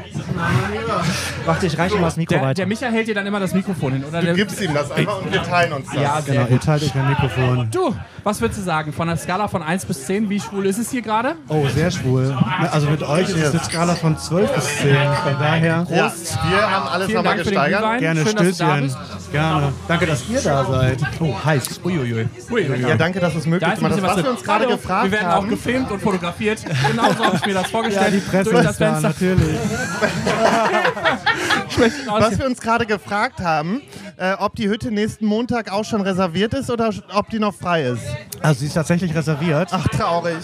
[1.46, 2.54] Warte, ich reiche mal das Mikro Der, weiter.
[2.54, 4.20] der Micha hält dir dann immer das Mikrofon hin, oder?
[4.20, 5.94] Du Der, gibst ihm das einfach und wir teilen uns das.
[6.02, 7.68] ja, Genau, ihr teilt euch mein Mikrofon.
[7.70, 8.92] Du, was würdest du sagen?
[8.92, 11.34] Von der Skala von 1 bis 10, wie schwul ist es hier gerade?
[11.48, 12.36] Oh, sehr schwul.
[12.70, 14.94] Also mit euch ist es eine Skala von 12 bis 10.
[14.94, 16.12] Von daher Ja,
[16.50, 17.98] wir haben alles Vielen nochmal Dank für den gesteigert.
[18.00, 18.82] Gerne Schön, dass du da Stößchen.
[18.82, 19.32] bist.
[19.32, 19.72] Gerne.
[19.88, 20.98] Danke, dass ihr da seid.
[21.20, 21.80] Oh, heiß.
[21.84, 22.28] Uiuiui.
[22.50, 22.80] Uiuiui.
[22.88, 24.16] Ja, danke, dass du es Da möglich ist gemacht bisschen hast.
[24.16, 25.48] was wir uns gerade gefragt Wir werden auch haben.
[25.48, 26.58] gefilmt und fotografiert.
[26.90, 28.06] Genauso habe ich mir das vorgestellt.
[28.06, 29.08] Ja, die Presse Durch das ist da, Fenster.
[29.08, 29.58] natürlich.
[31.80, 33.82] Was wir uns gerade gefragt haben,
[34.16, 37.84] äh, ob die Hütte nächsten Montag auch schon reserviert ist oder ob die noch frei
[37.84, 38.02] ist.
[38.42, 40.36] Also sie ist tatsächlich reserviert, Ach, traurig.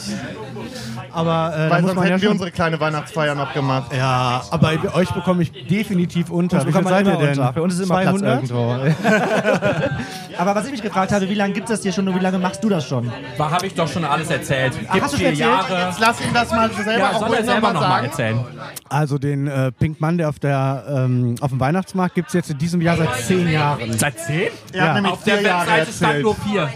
[1.13, 3.93] aber äh, da Weil muss sonst man ja hätten wir unsere kleine Weihnachtsfeier noch gemacht.
[3.97, 6.67] Ja, aber bei euch bekomme ich definitiv unter.
[6.67, 7.29] Wie viel seid ihr denn?
[7.31, 7.53] unter.
[7.53, 8.43] Bei uns ist immer Platz 200?
[8.43, 8.77] irgendwo.
[10.39, 12.23] Aber was ich mich gefragt habe, wie lange gibt es das hier schon und wie
[12.23, 13.11] lange machst du das schon?
[13.39, 14.73] Da habe ich doch schon alles erzählt.
[14.79, 15.71] Gibt hast du vier schon erzählt?
[15.71, 15.89] Jahre.
[15.89, 17.89] Jetzt lass ihn das mal selber Ja, auch soll ruhig er selber noch noch mal
[17.89, 18.07] mal sagen.
[18.07, 18.45] erzählen?
[18.89, 22.59] Also den äh, Pink Monday auf, der, ähm, auf dem Weihnachtsmarkt gibt es jetzt in
[22.59, 23.93] diesem Jahr seit 10 Jahren.
[23.99, 24.35] Seit 10?
[24.35, 24.95] Er hat Ja.
[24.95, 26.23] nämlich Auf der vier Jahre Webseite stand erzählt.
[26.25, 26.69] nur 4.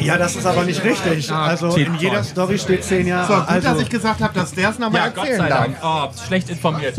[0.00, 1.32] Ja, das ist aber nicht richtig.
[1.32, 2.22] Also zehn in jeder.
[2.24, 3.26] Story steht 10 Jahre.
[3.26, 5.48] So, gut, also, dass ich gesagt habe, dass der es nochmal Ja, Gott erzählen sei
[5.48, 5.64] darf.
[5.64, 5.76] Dank.
[5.82, 6.94] Oh, schlecht informiert.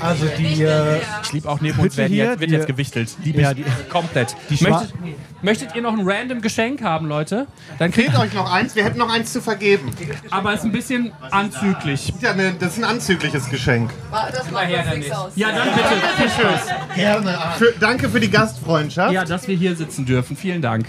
[0.00, 0.62] also die...
[0.62, 3.10] Äh, Ich liebe auch neben uns Hütte werden hier, jetzt, wird die- jetzt gewichtelt.
[3.24, 4.36] Liebe Ja, ich die- komplett.
[4.50, 4.94] die Schwa- möchtet,
[5.42, 7.46] möchtet ihr noch ein random Geschenk haben, Leute?
[7.78, 8.74] Dann kriegt Fehlt euch noch eins?
[8.74, 9.90] Wir hätten noch eins zu vergeben.
[10.30, 12.12] aber es ist ein bisschen anzüglich.
[12.20, 13.90] Ja, ne, das ist ein anzügliches Geschenk.
[14.10, 15.32] Das macht her nichts aus.
[15.36, 15.88] Ja, dann bitte.
[16.16, 16.66] Viel Spaß.
[16.94, 17.38] Gerne.
[17.58, 19.12] Für, danke für die Gastfreundschaft.
[19.12, 20.36] Ja, dass wir hier sitzen dürfen.
[20.36, 20.86] Vielen Dank.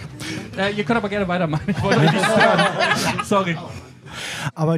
[0.58, 1.64] Äh, ihr könnt aber gerne weitermachen.
[1.68, 2.60] Ich wollte euch nicht stören.
[3.26, 3.58] Sorry.
[4.56, 4.78] Aber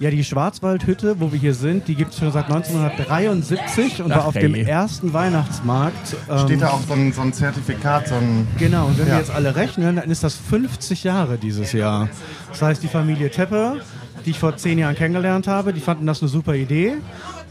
[0.00, 4.16] ja, die Schwarzwaldhütte, wo wir hier sind, die gibt es schon seit 1973 und Ach,
[4.18, 4.64] war auf dem hey.
[4.64, 6.16] ersten Weihnachtsmarkt.
[6.30, 8.46] ähm, Steht da auch so ein, so ein Zertifikat, so ein...
[8.58, 9.14] Genau, und wenn Ja.
[9.14, 12.08] wir jetzt alle rechnen, dann ist das 50 Jahre dieses Jahr.
[12.50, 13.80] Das heißt, die Familie Teppe,
[14.24, 16.94] die ich vor 10 Jahren kennengelernt habe, die fanden das eine super Idee.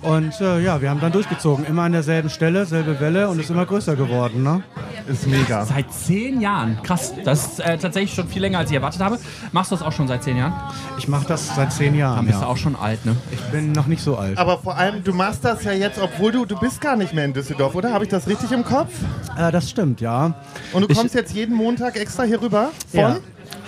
[0.04, 1.66] Und äh, ja, wir haben dann durchgezogen.
[1.66, 4.44] Immer an derselben Stelle, selbe Welle und ist immer größer geworden.
[4.44, 4.62] Ne?
[5.08, 5.66] Ist mega.
[5.66, 6.78] Seit zehn Jahren.
[6.84, 7.14] Krass.
[7.24, 9.18] Das ist äh, tatsächlich schon viel länger, als ich erwartet habe.
[9.54, 10.54] Machst du das auch schon seit zehn Jahren?
[10.98, 12.18] Ich mache das seit 10 Jahren.
[12.18, 12.48] Dann bist du Ja.
[12.50, 13.16] auch schon alt, ne?
[13.32, 14.38] Ich bin noch nicht so alt.
[14.38, 17.26] Aber vor allem, du machst das ja jetzt, obwohl du, du bist gar nicht mehr
[17.26, 17.92] in Düsseldorf, oder?
[17.94, 18.92] Habe ich das richtig im Kopf?
[19.38, 20.34] Äh, das stimmt, ja.
[20.74, 22.70] Und du Ich- kommst jetzt jeden Montag extra hier rüber?
[22.92, 23.00] Von?
[23.00, 23.16] Ja.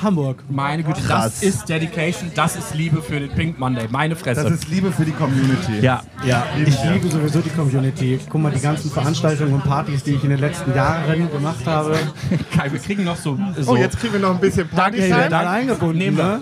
[0.01, 0.43] Hamburg.
[0.49, 1.39] Meine Güte, Krass.
[1.39, 3.87] das ist Dedication, das ist Liebe für den Pink Monday.
[3.89, 4.43] Meine Fresse.
[4.43, 5.79] Das ist Liebe für die Community.
[5.81, 6.01] ja.
[6.25, 8.19] Ja, ich liebe sowieso die Community.
[8.29, 11.95] Guck mal, die ganzen Veranstaltungen und Partys, die ich in den letzten Jahren gemacht habe.
[12.55, 13.37] Kai, wir kriegen noch so.
[13.59, 13.71] so.
[13.71, 15.01] Oh, jetzt kriegen wir noch ein bisschen Danke, Party.
[15.01, 15.47] Die werden Dank.
[15.47, 16.23] alle eingebunden, Nehmen wir.
[16.23, 16.41] ne?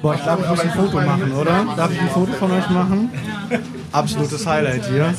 [0.00, 1.66] Boah, ich glaube, ich muss ein Foto machen, oder?
[1.76, 3.10] Darf ich ein Foto von euch machen?
[3.92, 5.14] Absolutes Highlight hier.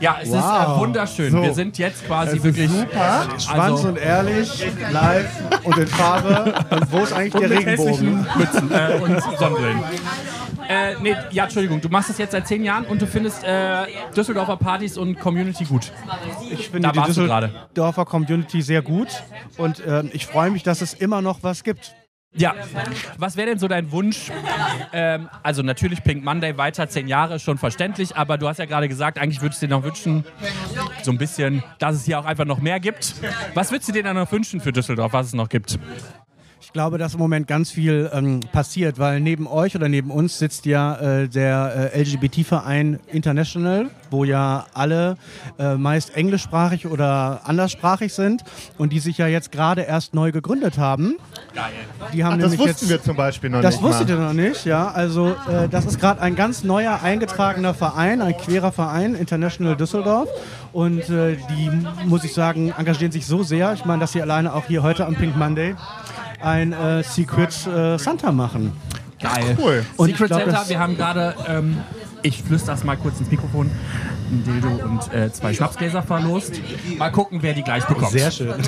[0.00, 0.76] Ja, es ist Wow.
[0.76, 1.32] äh, wunderschön.
[1.32, 1.42] So.
[1.42, 2.70] Wir sind jetzt quasi Es ist wirklich.
[2.70, 3.28] super.
[3.38, 5.30] Schwanz Also- und ehrlich, live
[5.64, 6.54] und in Farbe.
[6.70, 8.26] Und wo ist eigentlich Und der Regenbogen?
[8.36, 9.80] Mützen äh, und Sonnenbrillen.
[10.68, 13.86] Äh, nee, ja, Entschuldigung, du machst das jetzt seit zehn Jahren und du findest äh,
[14.16, 15.90] Düsseldorfer Partys und Community gut.
[16.50, 17.00] Ich finde Da die.
[17.08, 19.08] Düsseldorfer Community sehr gut.
[19.56, 21.94] Und ähm, ich freue mich, dass es immer noch was gibt.
[22.32, 22.54] Ja.
[23.18, 24.30] Was wäre denn so dein Wunsch?
[24.92, 28.66] Ähm, also natürlich Pink Monday weiter, zehn Jahre, ist schon verständlich, aber du hast ja
[28.66, 30.24] gerade gesagt, eigentlich würdest du dir noch wünschen,
[31.02, 33.14] so ein bisschen, dass es hier auch einfach noch mehr gibt.
[33.54, 35.78] Was würdest du dir dann noch wünschen für Düsseldorf, was es noch gibt?
[36.70, 40.38] Ich glaube, dass im Moment ganz viel ähm, passiert, weil neben euch oder neben uns
[40.38, 45.16] sitzt ja äh, der äh, LGBT-Verein International, wo ja alle
[45.58, 48.44] äh, meist englischsprachig oder anderssprachig sind
[48.78, 51.16] und die sich ja jetzt gerade erst neu gegründet haben.
[51.56, 51.72] Geil.
[52.12, 53.82] Die haben Ach, das wussten jetzt, wir zum Beispiel noch Das nicht.
[53.82, 54.14] wusstet mal.
[54.14, 54.92] ihr noch nicht, ja.
[54.92, 60.28] Also äh, das ist gerade ein ganz neuer eingetragener Verein, ein querer Verein, International Düsseldorf.
[60.72, 61.68] Und äh, die,
[62.06, 63.72] muss ich sagen, engagieren sich so sehr.
[63.72, 65.74] Ich meine, dass sie alleine auch hier heute am Pink Monday
[66.42, 68.72] ein äh, Secret äh, Santa machen.
[69.20, 69.56] Geil.
[69.60, 69.84] Cool.
[69.96, 71.76] Und ich Secret glaub, Santa, wir haben gerade, ähm,
[72.22, 73.70] ich flüster das mal kurz ins Mikrofon,
[74.30, 76.54] ein Dildo und äh, zwei Schnapsgläser verlost.
[76.98, 78.12] Mal gucken, wer die gleich bekommt.
[78.12, 78.54] Sehr schön.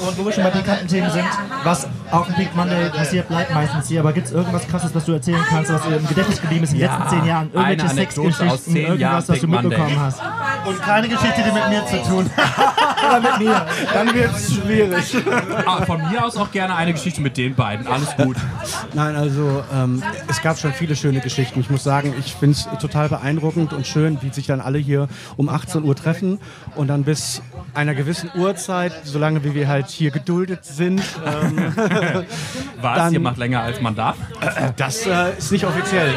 [0.00, 1.24] Und wo wir schon bei pikanten Themen sind,
[1.64, 4.00] was auf dem Pink Monday passiert, bleibt meistens hier.
[4.00, 6.78] Aber gibt es irgendwas Krasses, was du erzählen kannst, was im Gedächtnis geblieben ist in
[6.78, 7.50] den Ja, letzten zehn Jahren?
[7.52, 9.96] Irgendwelche Sexgeschichten, irgendwas, was du mitbekommen Monday.
[9.96, 10.22] hast?
[10.66, 12.76] Und keine Geschichte, die mit mir zu tun hat.
[13.08, 13.66] Oder mit mir.
[13.94, 15.16] Dann wird es schwierig.
[15.66, 17.86] Ah, von mir aus auch gerne eine Geschichte mit den beiden.
[17.86, 18.36] Alles gut.
[18.94, 21.60] Nein, also ähm, es gab schon viele schöne Geschichten.
[21.60, 25.08] Ich muss sagen, ich finde es total beeindruckend und schön, wie sich dann alle hier
[25.36, 26.38] um 18 Uhr treffen
[26.74, 27.40] und dann bis
[27.74, 31.72] einer gewissen Uhrzeit, solange wie wir halt hier geduldet sind, ähm,
[32.80, 32.96] Was?
[32.96, 34.16] Dann- Ihr macht länger als man darf?
[34.76, 36.12] das äh, ist nicht offiziell.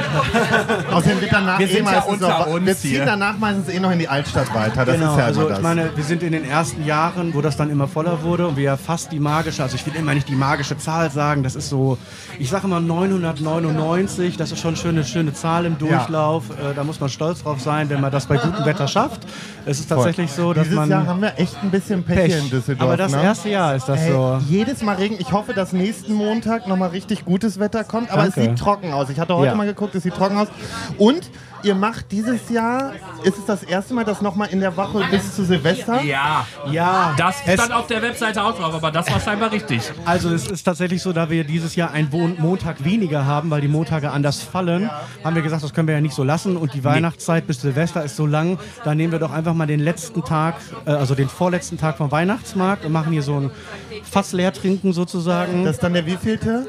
[0.92, 3.06] Außerdem wird danach Wir eh sind ja meistens unter noch, uns Wir ziehen hier.
[3.06, 4.86] danach meistens eh noch in die Altstadt weiter.
[4.86, 5.64] Das Genau, ist ja also immer ich das.
[5.64, 8.64] meine, wir sind in den ersten Jahren, wo das dann immer voller wurde und wir
[8.64, 11.70] ja fast die magische, also ich will immer nicht die magische Zahl sagen, das ist
[11.70, 11.98] so,
[12.40, 16.84] ich sage immer 999, das ist schon eine schöne, schöne Zahl im Durchlauf, äh, da
[16.84, 19.22] muss man stolz drauf sein, wenn man das bei gutem Wetter schafft.
[19.66, 20.90] Es ist tatsächlich so, dass Dieses man...
[20.90, 22.88] Jahr haben wir echt ein bisschen Pech, hier in Düsseldorf.
[22.88, 23.18] Aber das ne?
[23.32, 24.40] Erste Jahr ist das Ey, so.
[24.50, 25.16] Jedes Mal Regen.
[25.20, 28.12] Ich hoffe, dass nächsten Montag nochmal richtig gutes Wetter kommt.
[28.12, 28.42] Aber Danke.
[28.42, 29.10] es sieht trocken aus.
[29.10, 29.56] Ich hatte heute Ja.
[29.56, 30.50] mal geguckt, es sieht trocken aus.
[30.98, 31.30] Und
[31.64, 32.94] ihr macht dieses Jahr,
[33.24, 36.02] ist es das erste Mal, dass nochmal in der Woche bis zu Silvester?
[36.02, 36.46] Ja.
[36.72, 39.82] Ja, Das es, stand auf der Webseite auch drauf, aber das war scheinbar richtig.
[40.06, 43.62] also es ist tatsächlich so, da wir dieses Jahr einen Mon- Montag weniger haben, weil
[43.62, 44.90] die Montage anders fallen,
[45.24, 48.04] haben wir gesagt, das können wir ja nicht so lassen und die Weihnachtszeit bis Silvester
[48.04, 51.30] ist so lang, da nehmen wir doch einfach mal den letzten Tag, äh, also den
[51.30, 53.52] vorletzten Tag vom Weihnachtsmarkt und machen hier so ein
[54.04, 55.64] Fass leer trinken sozusagen.
[55.64, 56.68] Das ist dann der wievielte?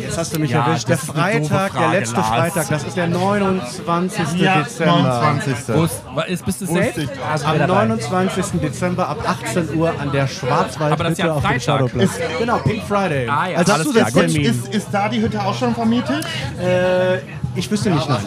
[0.00, 0.88] Jetzt hast du mich Ja, erwischt.
[0.88, 2.28] Der Freitag, Frage, der letzte Lars.
[2.28, 3.86] Freitag, das ist der 29.
[4.06, 4.94] Dezember.
[5.02, 5.54] 29.
[5.74, 6.92] Wo ist, wa- ist, bist du safe?
[7.02, 7.08] ich.
[7.46, 8.60] Am 29.
[8.60, 11.60] Dezember ab 18 Uhr an der Schwarzwaldhütte Aber das ist ja auf dem.
[11.60, 12.10] Shadowplatz.
[12.38, 13.28] Genau, Pink Friday.
[13.28, 14.42] Ah, ja, Als alles Zusatztermin.
[14.42, 16.24] Ist, ist da die Hütte auch schon vermietet?
[16.62, 17.18] Äh,
[17.54, 18.20] ich wüsste nicht, nein.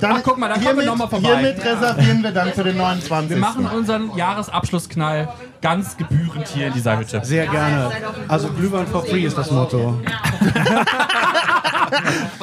[0.00, 1.28] Dann Ach, guck mal, da kommen wir hiermit, noch mal vorbei.
[1.40, 3.30] Hiermit reservieren wir dann für den 29.
[3.30, 5.28] Wir machen unseren Jahresabschlussknall
[5.60, 7.20] ganz gebührend hier in dieser Hütte.
[7.24, 7.90] Sehr gerne.
[8.28, 10.00] Also Glühwein for free ist das Motto.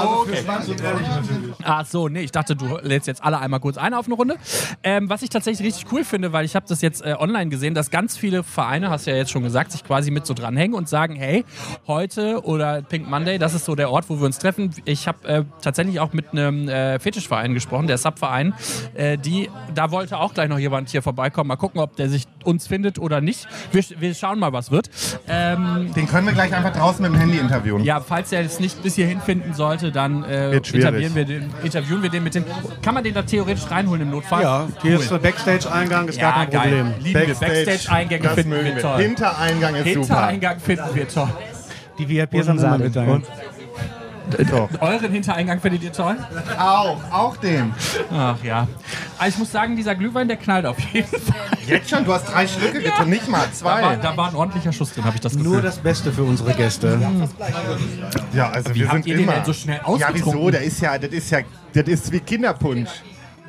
[1.63, 4.35] Ach so, nee, ich dachte, du lädst jetzt alle einmal kurz ein auf eine Runde.
[4.83, 7.73] Ähm, was ich tatsächlich richtig cool finde, weil ich habe das jetzt äh, online gesehen,
[7.73, 10.75] dass ganz viele Vereine, hast du ja jetzt schon gesagt, sich quasi mit so dranhängen
[10.75, 11.45] und sagen, hey,
[11.87, 14.71] heute oder Pink Monday, das ist so der Ort, wo wir uns treffen.
[14.85, 18.53] Ich habe äh, tatsächlich auch mit einem äh, Fetischverein gesprochen, der Subverein,
[18.93, 22.25] äh, die, da wollte auch gleich noch jemand hier vorbeikommen, mal gucken, ob der sich
[22.45, 23.47] uns findet oder nicht.
[23.71, 24.89] Wir, wir schauen mal, was wird.
[25.27, 27.83] Ähm, Den können wir gleich einfach draußen mit dem Handy interviewen.
[27.83, 32.03] ja, falls er es nicht bis hierhin finden sollte, dann äh, interviewen, wir den, interviewen
[32.03, 32.45] wir den mit dem.
[32.81, 34.41] Kann man den da theoretisch reinholen im Notfall?
[34.43, 36.83] Ja, hier ist der Backstage-Eingang, ist gar Ja, kein geil.
[36.83, 36.93] Problem.
[37.03, 37.39] Lieben.
[37.39, 39.01] Backstage-Eingänge das finden wir toll.
[39.01, 39.99] Hintereingang ist super.
[39.99, 41.29] Hintereingang finden wir toll.
[41.97, 43.25] Die VIPs mit Und
[44.49, 44.69] so.
[44.81, 46.15] Euren Hintereingang findet ihr toll?
[46.59, 47.73] Auch, auch den.
[48.11, 48.67] Ach ja.
[49.17, 51.35] Aber ich muss sagen, dieser Glühwein, der knallt auf jeden Fall.
[51.67, 53.95] Jetzt schon, du hast drei Schlücke getrunken, nicht mal Da war, zwei.
[53.97, 55.49] da war ein ordentlicher Schuss drin, habe ich das Gefühl.
[55.51, 56.99] Nur das Beste für unsere Gäste.
[58.33, 59.33] Ja, also Wie wir habt sind ihr den immer.
[59.33, 60.25] denn so schnell ja, ausgetrunken?
[60.39, 60.49] wieso?
[60.51, 61.39] Der ist ja, das ist ja,
[61.73, 62.89] das ist wie Kinderpunsch.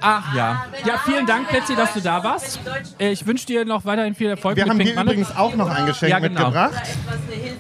[0.01, 0.67] Ach ja.
[0.87, 2.61] Ja, vielen Dank, Plätzi, dass du da warst.
[2.99, 5.15] Äh, Ich wünsche dir noch weiterhin viel Erfolg Wir mit haben Pink hier Monday.
[5.15, 6.39] übrigens auch noch ein Geschenk Ja, genau.
[6.51, 6.75] mitgebracht.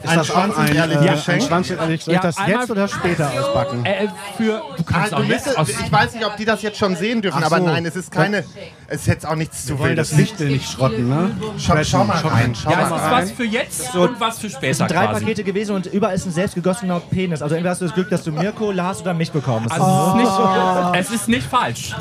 [0.02, 1.42] Ist Ein das auch ein, äh, ein Geschenk.
[1.42, 2.04] schwanzehrlich?
[2.04, 3.84] Soll ich Ja, das jetzt oder später auspacken?
[3.84, 5.68] Äh, für, du kannst Ah, auch jetzt aus...
[5.68, 7.66] ich weiß nicht, ob die das jetzt schon sehen dürfen, Ach aber so.
[7.66, 8.44] nein, es ist keine.
[8.88, 10.12] Es ist jetzt auch nichts zu wollen das.
[10.12, 11.30] Licht nicht schrotten, ne?
[11.58, 14.86] Schau, schau mal rein, schau Ja, es ist was für jetzt und was für später
[14.86, 15.20] Drei quasi.
[15.24, 17.42] Pakete gewesen und überall ist ein selbstgegossener Penis.
[17.42, 19.72] Also entweder hast du das Glück, dass du Mirko, Lars oder mich bekommst.
[19.72, 21.94] Also es, ist nicht, es ist nicht falsch.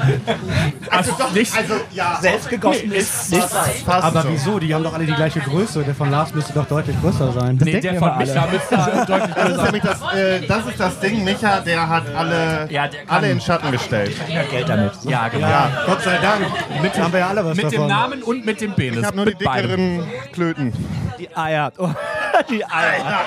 [0.91, 3.41] Also nicht, Also, ja, selbstgegossen Nee, ist nicht.
[3.85, 4.29] passt Aber so.
[4.29, 4.59] wieso?
[4.59, 5.83] Die haben doch alle die gleiche Größe.
[5.83, 7.57] Der von Lars müsste doch deutlich größer sein.
[7.63, 8.75] nee, denken der von Micha müsste
[9.07, 11.23] deutlich Das ist nämlich das, äh, das ist das Ding.
[11.23, 14.15] Micha, der hat alle, Ja, der kann- alle in Schatten gestellt.
[14.51, 14.91] Geld damit.
[15.03, 15.47] Ja, genau.
[15.47, 16.45] Ja, Gott sei Dank.
[16.81, 17.79] Mit haben wir ja alle was Mit davon.
[17.79, 18.99] dem Namen und mit dem Penis.
[18.99, 20.73] Ich habe nur die dickeren Klöten.
[21.19, 21.71] Die Eier.
[21.77, 21.89] Oh,
[22.49, 23.21] die Eier.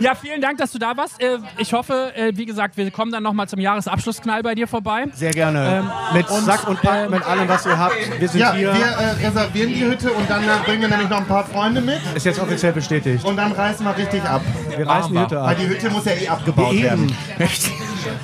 [0.00, 1.22] Ja, vielen Dank, dass du da warst.
[1.22, 5.06] Äh, Ich hoffe, äh, wie gesagt, wir kommen dann nochmal zum Jahresabschlussknall bei dir vorbei.
[5.14, 5.78] Sehr gerne.
[5.84, 7.94] Ähm, mit Sack und Pack, mit allem, was ihr habt.
[8.18, 8.74] Wir sind Ja, hier.
[8.74, 11.80] wir äh, reservieren die Hütte und dann äh, bringen wir nämlich noch ein paar Freunde
[11.80, 13.24] mit Ist jetzt offiziell bestätigt.
[13.24, 14.42] und dann reißen wir richtig ab.
[14.76, 15.22] Wir reißen die wir.
[15.22, 15.56] Hütte Weil ab.
[15.60, 16.82] die Hütte muss ja eh abgebaut Eben.
[16.82, 17.16] werden.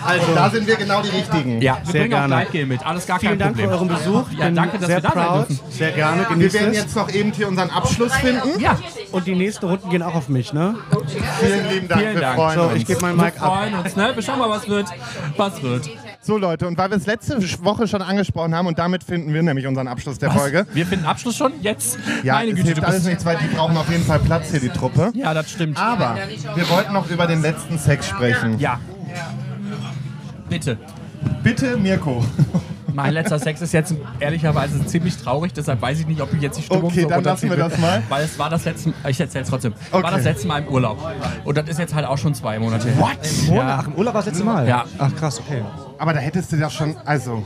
[0.05, 1.63] Also da sind wir genau die richtigen.
[1.63, 2.35] Ja, wir Sehr bringen auch gerne.
[2.35, 2.85] Gleitgel mit.
[2.87, 3.89] Alles gar Vielen kein Dank für Problem.
[3.89, 4.31] euren Besuch.
[4.39, 5.49] Ja, danke, dass sehr wir da sein proud.
[5.49, 5.61] dürfen.
[5.71, 6.21] Sehr gerne.
[6.21, 6.77] Wir Genießt werden es.
[6.77, 8.61] jetzt noch eben hier unseren Abschluss finden.
[8.61, 8.77] Ja,
[9.12, 10.77] Und die nächsten Runden gehen auch auf mich, ne?
[11.40, 12.37] Vielen lieben Dank, Vielen wir Dank.
[12.37, 12.77] freuen So, uns.
[12.77, 13.57] ich gebe meinen wir Mic ab.
[13.57, 13.96] freuen uns.
[13.96, 14.12] Ne?
[14.14, 14.87] Wir schauen mal, was wird.
[15.37, 15.90] Was wird.
[16.20, 19.42] So Leute, und weil wir es letzte Woche schon angesprochen haben und damit finden wir
[19.42, 20.66] nämlich unseren Abschluss der Folge.
[20.73, 21.99] Wir finden Abschluss schon jetzt.
[22.23, 23.09] Ja, Meine es Güte, hilft du alles bist.
[23.09, 25.11] nichts, weil die brauchen auf jeden Fall Platz hier, die Truppe.
[25.14, 25.79] Ja, das stimmt.
[25.81, 26.16] Aber
[26.55, 28.59] wir wollten noch über den letzten Sex sprechen.
[28.61, 28.79] Ja.
[30.49, 30.77] Bitte.
[31.42, 32.25] Bitte, Mirko.
[32.94, 36.59] Mein letzter Sex ist jetzt ehrlicherweise ziemlich traurig, deshalb weiß ich nicht, ob ich jetzt
[36.59, 38.03] die Stimmung Okay, so dann lassen wir das mal.
[38.09, 40.03] Weil es war das letzte ich erzähl's trotzdem, Okay.
[40.03, 40.98] war das letzte Mal im Urlaub.
[41.44, 42.98] Und das ist jetzt halt auch schon zwei Monate her.
[43.00, 43.48] What?
[43.48, 44.68] Monat, ach, im Urlaub war das letzte Mal?
[44.68, 44.85] Ja.
[44.98, 45.62] Ach, krass, okay.
[45.98, 47.42] Aber da hättest du das schon, also,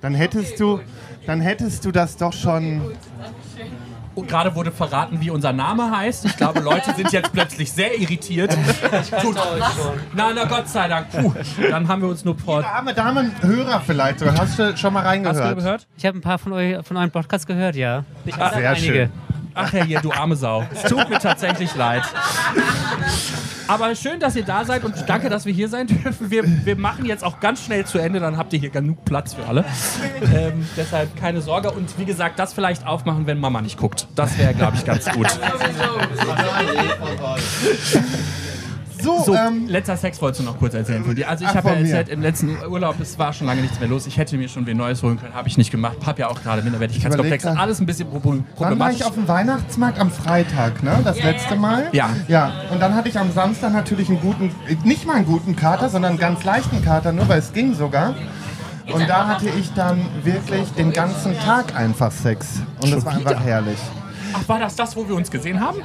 [0.00, 0.80] dann hättest du,
[1.26, 2.82] dann hättest du das doch schon.
[4.16, 6.24] Und gerade wurde verraten, wie unser Name heißt.
[6.24, 8.50] Ich glaube, Leute sind jetzt plötzlich sehr irritiert.
[9.22, 9.36] Tut
[10.14, 11.10] Na, na Gott sei Dank.
[11.10, 11.32] Puh.
[11.70, 12.62] Dann haben wir uns nur vor.
[12.62, 14.36] Da haben wir, da haben wir einen Hörer vielleicht sogar.
[14.38, 15.56] Hast du schon mal Hast du reingehört?
[15.58, 15.86] gehört?
[15.98, 18.04] Ich habe ein paar von, euch, von euren Podcasts gehört, ja.
[18.24, 18.82] Ich Ah, sehr einige.
[18.92, 19.12] schön.
[19.54, 20.64] Ach ja, hier, du arme Sau.
[20.72, 22.02] Es tut mir tatsächlich leid.
[23.68, 26.30] Aber schön, dass ihr da seid und danke, dass wir hier sein dürfen.
[26.30, 29.34] Wir, wir machen jetzt auch ganz schnell zu Ende, dann habt ihr hier genug Platz
[29.34, 29.64] für alle.
[30.34, 31.70] Ähm, deshalb keine Sorge.
[31.70, 34.06] Und wie gesagt, das vielleicht aufmachen, wenn Mama nicht guckt.
[34.14, 35.26] Das wäre, glaube ich, ganz gut.
[39.06, 41.28] So, So, ähm, letzter Sex wolltest du noch kurz erzählen von dir.
[41.28, 44.06] Also ich habe ja erzählt, im letzten Urlaub, es war schon lange nichts mehr los.
[44.06, 45.96] Ich hätte mir schon wen Neues holen können, habe ich nicht gemacht.
[46.04, 47.46] Habe ja auch gerade Minderwertigkeitskomplex.
[47.46, 48.96] Alles ein bisschen pro- wann war problematisch.
[49.00, 49.98] ich auf dem Weihnachtsmarkt?
[49.98, 50.98] Am Freitag, ne?
[51.04, 51.88] Das letzte Mal?
[51.92, 52.10] Ja.
[52.28, 54.50] Ja, und dann hatte ich am Samstag natürlich einen guten,
[54.84, 58.14] nicht mal einen guten Kater, sondern einen ganz leichten Kater, nur weil es ging sogar.
[58.92, 62.60] Und da hatte ich dann wirklich den ganzen Tag einfach Sex.
[62.80, 63.78] Und das war einfach herrlich.
[64.32, 65.78] Ach, war das das, wo wir uns gesehen haben?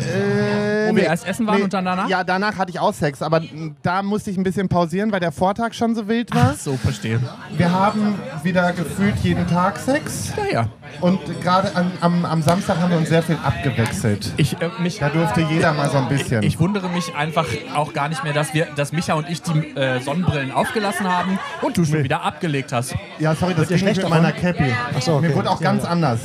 [0.00, 2.08] Äh, Wo wir erst essen waren und dann danach?
[2.08, 3.42] Ja, danach hatte ich auch Sex, aber
[3.82, 6.54] da musste ich ein bisschen pausieren, weil der Vortag schon so wild war.
[6.54, 7.20] So, verstehe.
[7.56, 10.68] Wir haben wieder gefühlt jeden Tag Sex Ja, ja.
[11.00, 14.32] und gerade am, am, am Samstag haben wir uns sehr viel abgewechselt.
[14.36, 16.42] Ich, äh, mich, Da durfte jeder mal so ein bisschen.
[16.42, 19.58] ich wundere mich einfach auch gar nicht mehr, dass wir, dass Micha und ich die
[19.76, 22.94] äh, Sonnenbrillen aufgelassen haben und du schon wieder abgelegt hast.
[23.18, 24.72] ja, sorry, das ging nicht schlecht mit meiner Cappy.
[24.96, 25.28] Ach so, okay.
[25.28, 26.20] Mir wurde auch ganz anders.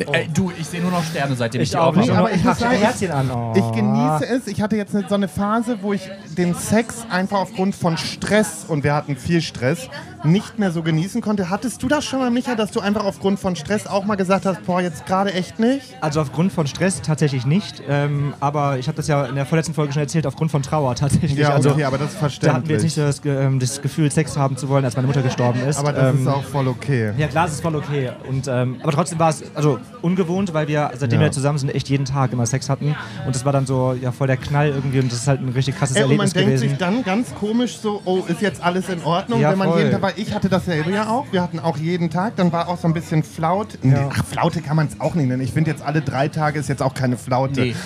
[0.00, 2.42] Äh, du, ich sehe nur noch Sterne, seitdem ich, Ich die auch nicht, aber ich
[2.44, 3.30] muss sagen, Herzchen an.
[3.30, 3.52] Oh.
[3.54, 4.46] Ich genieße es.
[4.46, 8.84] Ich hatte jetzt so eine Phase, wo ich den Sex einfach aufgrund von Stress, und
[8.84, 9.88] wir hatten viel Stress,
[10.26, 11.50] nicht mehr so genießen konnte.
[11.50, 14.46] Hattest du das schon mal, Micha, dass du einfach aufgrund von Stress auch mal gesagt
[14.46, 15.96] hast, boah, jetzt gerade echt nicht?
[16.00, 17.82] Also aufgrund von Stress tatsächlich nicht.
[17.88, 20.94] Ähm, aber ich habe das ja in der vorletzten Folge schon erzählt, aufgrund von Trauer
[20.94, 21.34] tatsächlich.
[21.34, 23.24] Ja, also, okay, aber das ist da hatten wir jetzt verständlich.
[23.24, 25.78] nicht das, ähm, das Gefühl, Sex haben zu wollen, als meine Mutter gestorben ist.
[25.78, 27.12] Aber das ähm, ist auch voll okay.
[27.16, 28.10] Ja, klar, es ist voll okay.
[28.28, 31.26] Und, ähm, aber trotzdem war es also ungewohnt, weil wir, seitdem Ja.
[31.26, 32.94] wir zusammen sind, echt jeden Tag immer Sex hatten.
[33.26, 35.48] Und das war dann so ja, voll der Knall irgendwie und das ist halt ein
[35.50, 36.68] richtig krasses Ey, und man Erlebnis denkt gewesen.
[36.70, 39.40] sich dann ganz komisch so, oh, ist jetzt alles in Ordnung?
[39.40, 39.78] Ja, wenn man voll.
[39.80, 41.26] jeden Tag, ich hatte dasselbe ja auch.
[41.30, 43.78] Wir hatten auch jeden Tag, dann war auch so ein bisschen Flaut.
[43.82, 44.08] Nee, Ja.
[44.12, 45.42] Ach, Flaute kann man es auch nicht nennen.
[45.42, 47.60] Ich finde jetzt alle drei Tage ist jetzt auch keine Flaute.
[47.60, 47.76] Nee.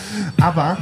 [0.41, 0.79] Aber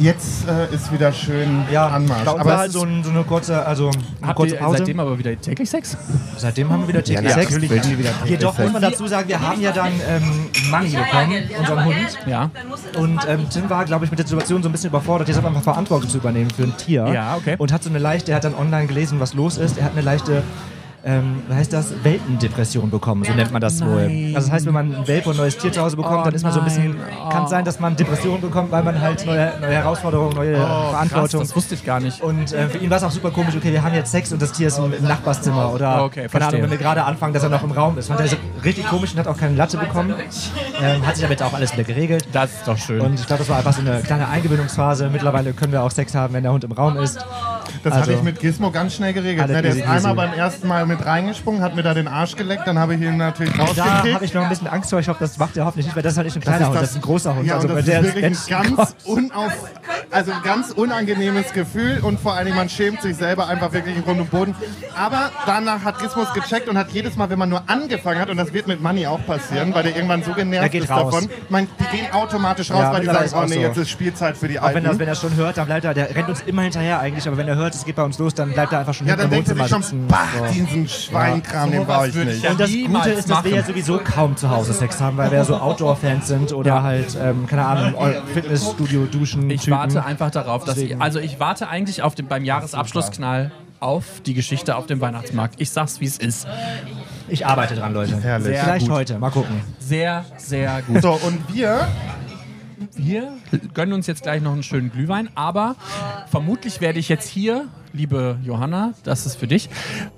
[0.00, 2.24] jetzt äh, ist wieder schön ja, Anmarsch.
[2.24, 4.36] bei uns Aber war es halt ist- so, ein, so eine kurze, also eine Habt
[4.36, 4.78] kurze Pause.
[4.78, 5.96] seitdem aber wieder täglich Sex?
[6.36, 7.44] Seitdem haben wir wieder ja, täglich Sex.
[7.52, 8.64] natürlich will die wieder täglich Jedoch Sex.
[8.64, 10.22] muss man dazu sagen, wir haben ja dann ähm,
[10.70, 12.18] Money bekommen, unseren Hund.
[12.26, 12.50] Ja.
[12.98, 15.62] Und ähm, Tim war, glaube ich, mit der Situation so ein bisschen überfordert, jetzt einfach
[15.62, 17.06] Verantwortung zu übernehmen für ein Tier.
[17.12, 17.56] Ja, okay.
[17.58, 19.78] Und hat so eine leichte, er hat dann online gelesen, was los ist.
[19.78, 20.42] Er hat eine leichte,
[21.04, 24.02] ähm, heißt das, Weltendepression bekommen, so nennt man das wohl.
[24.06, 24.32] nein.
[24.34, 26.24] Also das heißt, wenn man ein Welpe und ein neues Tier zu Hause bekommt, Oh
[26.24, 27.30] dann ist man so ein bisschen, nein.
[27.30, 30.90] kann sein, dass man Depressionen bekommt, weil man halt neue, neue Herausforderungen, neue Oh, Krass,
[30.90, 31.40] Verantwortung.
[31.40, 32.20] das wusste ich gar nicht.
[32.22, 34.42] Und äh, für ihn war es auch super komisch, okay, wir haben jetzt Sex und
[34.42, 36.46] das Tier ist im, im Nachbarzimmer oder Okay, keine.
[36.46, 38.08] Ahnung, wenn wir gerade anfangen, dass er noch im Raum ist.
[38.08, 40.14] Fand er so richtig komisch und hat auch keine Latte bekommen.
[40.82, 42.26] Ähm, hat sich aber jetzt auch alles wieder geregelt.
[42.32, 43.00] Das ist doch schön.
[43.00, 45.08] Und ich glaube, das war einfach so eine kleine Eingewöhnungsphase.
[45.10, 47.18] Mittlerweile können wir auch Sex haben, wenn der Hund im Raum ist.
[47.82, 49.48] Das Also- hatte ich mit Gizmo ganz schnell geregelt.
[49.48, 49.62] Ne?
[49.62, 52.78] Der ist einmal beim ersten Mal mit reingesprungen, hat mir da den Arsch geleckt, dann
[52.78, 54.22] habe ich ihn natürlich Da habe rausgekriegt.
[54.22, 54.98] ich noch ein bisschen Angst vor.
[55.00, 56.76] Ich hoffe, das macht er hoffentlich nicht, weil das ist halt nicht ein kleiner Hund,
[56.76, 57.46] das ist ein großer Hund.
[57.46, 58.36] Ja, also das ist wirklich ein
[58.76, 59.52] ganz, unauf,
[60.10, 63.96] also ein ganz unangenehmes Gefühl und vor allen Dingen, man schämt sich selber einfach wirklich
[63.96, 64.54] in Grund und Boden.
[64.96, 68.36] Aber danach hat Gizmos gecheckt und hat jedes Mal, wenn man nur angefangen hat, und
[68.36, 71.12] das wird mit Money auch passieren, weil der irgendwann so Er genervt ist raus.
[71.14, 73.60] davon, mein, die gehen automatisch raus, Ja, weil die sagen, oh nee, so.
[73.60, 74.88] jetzt ist Spielzeit für die Auch wenn, Alten.
[74.88, 77.36] das, wenn er schon hört, dann bleibt er, der rennt uns immer hinterher eigentlich, aber
[77.36, 79.14] wenn er hört, hört, es geht bei uns los, dann bleibt er einfach schon Ja,
[79.16, 80.06] hinten dann im denkt er Wohnzimmer sich schon, sitzen.
[80.08, 80.52] bah, So.
[80.52, 82.42] diesen Schweinkram, den Sowas brauche ich nicht.
[82.44, 85.30] ja Und das Gute ist, dass wir ja sowieso kaum zu Hause Sex haben, weil
[85.30, 87.94] wir ja so Outdoor-Fans sind oder halt, ähm, keine Ahnung,
[88.32, 89.48] Fitnessstudio, Duschen.
[89.50, 89.78] Ich Typen.
[89.78, 94.34] warte einfach darauf, dass ich, also ich warte eigentlich auf den, beim Jahresabschlussknall auf die
[94.34, 95.54] Geschichte auf dem Weihnachtsmarkt.
[95.58, 96.46] Ich sag's, wie es ist.
[97.28, 98.20] Ich arbeite dran, Leute.
[98.20, 98.48] Herrlich.
[98.48, 98.94] Sehr Vielleicht gut.
[98.96, 99.60] heute, mal gucken.
[99.78, 101.00] Sehr, sehr gut.
[101.00, 101.88] So, und wir
[102.96, 103.32] Wir
[103.74, 105.76] gönnen uns jetzt gleich noch einen schönen Glühwein, aber
[106.30, 109.68] vermutlich werde ich jetzt hier, liebe Johanna, das ist für dich,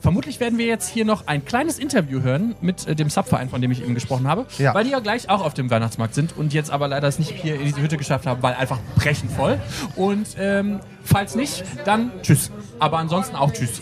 [0.01, 3.61] vermutlich werden wir jetzt hier noch ein kleines Interview hören mit äh, dem Subverein, von
[3.61, 4.75] dem ich eben gesprochen habe, Ja.
[4.75, 7.33] weil die ja gleich auch auf dem Weihnachtsmarkt sind und jetzt aber leider es nicht
[7.33, 9.59] hier in die Hütte geschafft haben, weil einfach brechend voll.
[9.97, 12.53] Und ähm, falls nicht, dann tschüss.
[12.79, 13.81] Aber ansonsten auch tschüss.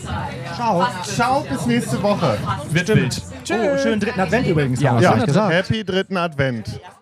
[0.55, 0.87] Ciao.
[1.03, 2.37] ciao bis nächste Woche.
[2.71, 3.21] Wird wild.
[3.51, 4.81] Oh, schönen dritten Advent übrigens.
[4.81, 5.49] Ja, ja.
[5.49, 6.79] Happy dritten Advent.